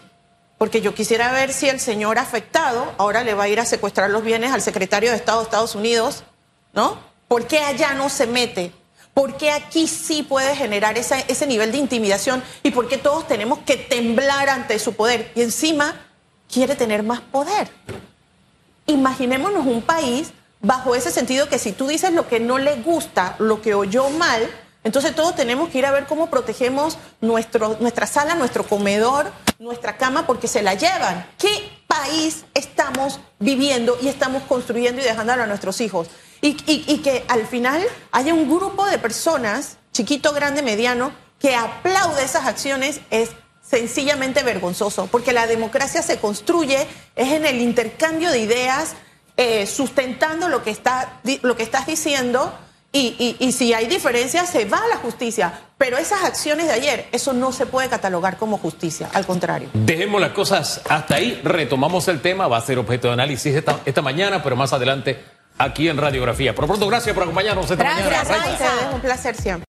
Porque 0.57 0.81
yo 0.81 0.95
quisiera 0.95 1.33
ver 1.33 1.53
si 1.53 1.69
el 1.69 1.81
señor 1.81 2.19
afectado 2.19 2.95
ahora 2.97 3.25
le 3.25 3.35
va 3.35 3.45
a 3.45 3.49
ir 3.49 3.61
a 3.61 3.65
secuestrar 3.65 4.11
los 4.11 4.23
bienes 4.23 4.53
al 4.53 4.63
secretario 4.63 5.11
de 5.11 5.17
Estado 5.17 5.39
de 5.39 5.45
Estados 5.45 5.75
Unidos, 5.75 6.25
¿no? 6.73 6.99
¿Por 7.29 7.47
qué 7.47 7.59
allá 7.59 7.95
no 7.95 8.09
se 8.09 8.27
mete? 8.27 8.73
¿Por 9.13 9.37
qué 9.37 9.51
aquí 9.51 9.87
sí 9.87 10.23
puede 10.23 10.57
generar 10.57 10.97
ese, 10.97 11.25
ese 11.29 11.47
nivel 11.47 11.73
de 11.73 11.79
intimidación? 11.79 12.43
¿Y 12.63 12.71
por 12.71 12.89
qué 12.89 12.99
todos 12.99 13.27
tenemos 13.27 13.61
que 13.61 13.77
temblar 13.77 14.49
ante 14.49 14.79
su 14.79 14.95
poder? 14.95 15.33
Y 15.35 15.43
encima 15.43 15.95
quiere 16.51 16.75
tener 16.77 17.03
más 17.03 17.21
poder. 17.21 17.69
Imaginémonos 18.87 19.67
un 19.67 19.83
país 19.83 20.33
bajo 20.61 20.95
ese 20.95 21.11
sentido 21.11 21.49
que 21.49 21.59
si 21.59 21.73
tú 21.73 21.87
dices 21.87 22.13
lo 22.13 22.29
que 22.29 22.41
no 22.41 22.59
le 22.59 22.77
gusta, 22.77 23.37
lo 23.39 23.61
que 23.63 23.75
oyó 23.75 24.09
mal, 24.11 24.49
entonces 24.83 25.15
todos 25.15 25.35
tenemos 25.35 25.71
que 25.71 25.79
ir 25.79 25.87
a 25.87 25.91
ver 25.91 26.07
cómo 26.07 26.29
protegemos 26.29 26.99
nuestro, 27.23 27.77
nuestra 27.81 28.07
sala, 28.07 28.35
nuestro 28.35 28.65
comedor, 28.67 29.31
nuestra 29.59 29.97
cama, 29.97 30.27
porque 30.27 30.47
se 30.49 30.63
la 30.63 30.75
llevan. 30.75 31.27
¿Qué 31.39 31.71
país 31.87 32.45
estamos 32.53 33.21
viviendo 33.39 33.97
y 34.03 34.09
estamos 34.09 34.43
construyendo 34.43 35.01
y 35.01 35.05
dejándolo 35.05 35.43
a 35.43 35.47
nuestros 35.47 35.81
hijos? 35.81 36.09
Y, 36.43 36.57
y- 36.67 36.99
que 36.99 37.25
al 37.29 37.47
final 37.47 37.83
haya 38.13 38.35
un 38.35 38.47
grupo 38.55 38.85
de 38.85 38.99
personas, 38.99 39.79
chiquito, 39.93 40.33
grande, 40.35 40.61
mediano, 40.61 41.13
que 41.39 41.57
aplaude 41.57 42.23
esas 42.23 42.45
acciones 42.47 43.01
es 43.11 43.31
sencillamente 43.79 44.43
vergonzoso, 44.45 45.09
porque 45.11 45.33
la 45.33 45.47
democracia 45.49 46.01
se 46.03 46.19
construye 46.19 46.87
es 47.17 47.33
en 47.33 47.45
el 47.45 47.61
intercambio 47.61 48.31
de 48.31 48.39
ideas, 48.39 48.95
eh, 49.37 49.67
sustentando 49.67 50.49
lo 50.49 50.63
que, 50.63 50.71
está, 50.71 51.21
lo 51.43 51.57
que 51.57 51.65
estás 51.65 51.87
diciendo, 51.87 52.57
y, 52.93 53.17
y- 53.19 53.37
y 53.45 53.51
si 53.51 53.75
hay 53.75 53.87
diferencias, 53.87 54.49
se 54.51 54.65
va 54.67 54.79
a 54.79 54.87
la 54.87 54.97
justicia. 54.99 55.53
Pero 55.77 55.99
esas 55.99 56.23
acciones 56.23 56.67
de 56.69 56.73
ayer, 56.75 57.09
eso 57.11 57.33
no 57.33 57.51
se 57.51 57.67
puede 57.67 57.89
catalogar 57.89 58.37
como 58.37 58.59
justicia, 58.59 59.11
al 59.13 59.27
contrario. 59.27 59.69
Dejemos 59.75 60.21
las 60.21 60.31
cosas 60.31 60.81
hasta 60.89 61.17
ahí, 61.17 61.41
retomamos 61.43 62.07
el 62.07 62.21
tema, 62.23 62.47
va 62.47 62.59
a 62.59 62.61
ser 62.61 62.79
objeto 62.79 63.09
de 63.09 63.15
análisis 63.15 63.57
esta, 63.57 63.81
esta 63.85 64.01
mañana, 64.03 64.41
pero 64.45 64.55
más 64.55 64.73
adelante 64.73 65.19
aquí 65.59 65.89
en 65.89 65.97
Radiografía. 65.97 66.55
Por 66.55 66.63
lo 66.65 66.69
pronto, 66.69 66.87
gracias 66.87 67.13
por 67.15 67.25
acompañarnos 67.25 67.69
esta 67.69 67.83
Gracias, 67.83 68.29
mañana. 68.29 68.53
Ustedes, 68.53 68.95
un 68.95 69.01
placer 69.01 69.35
siempre. 69.37 69.63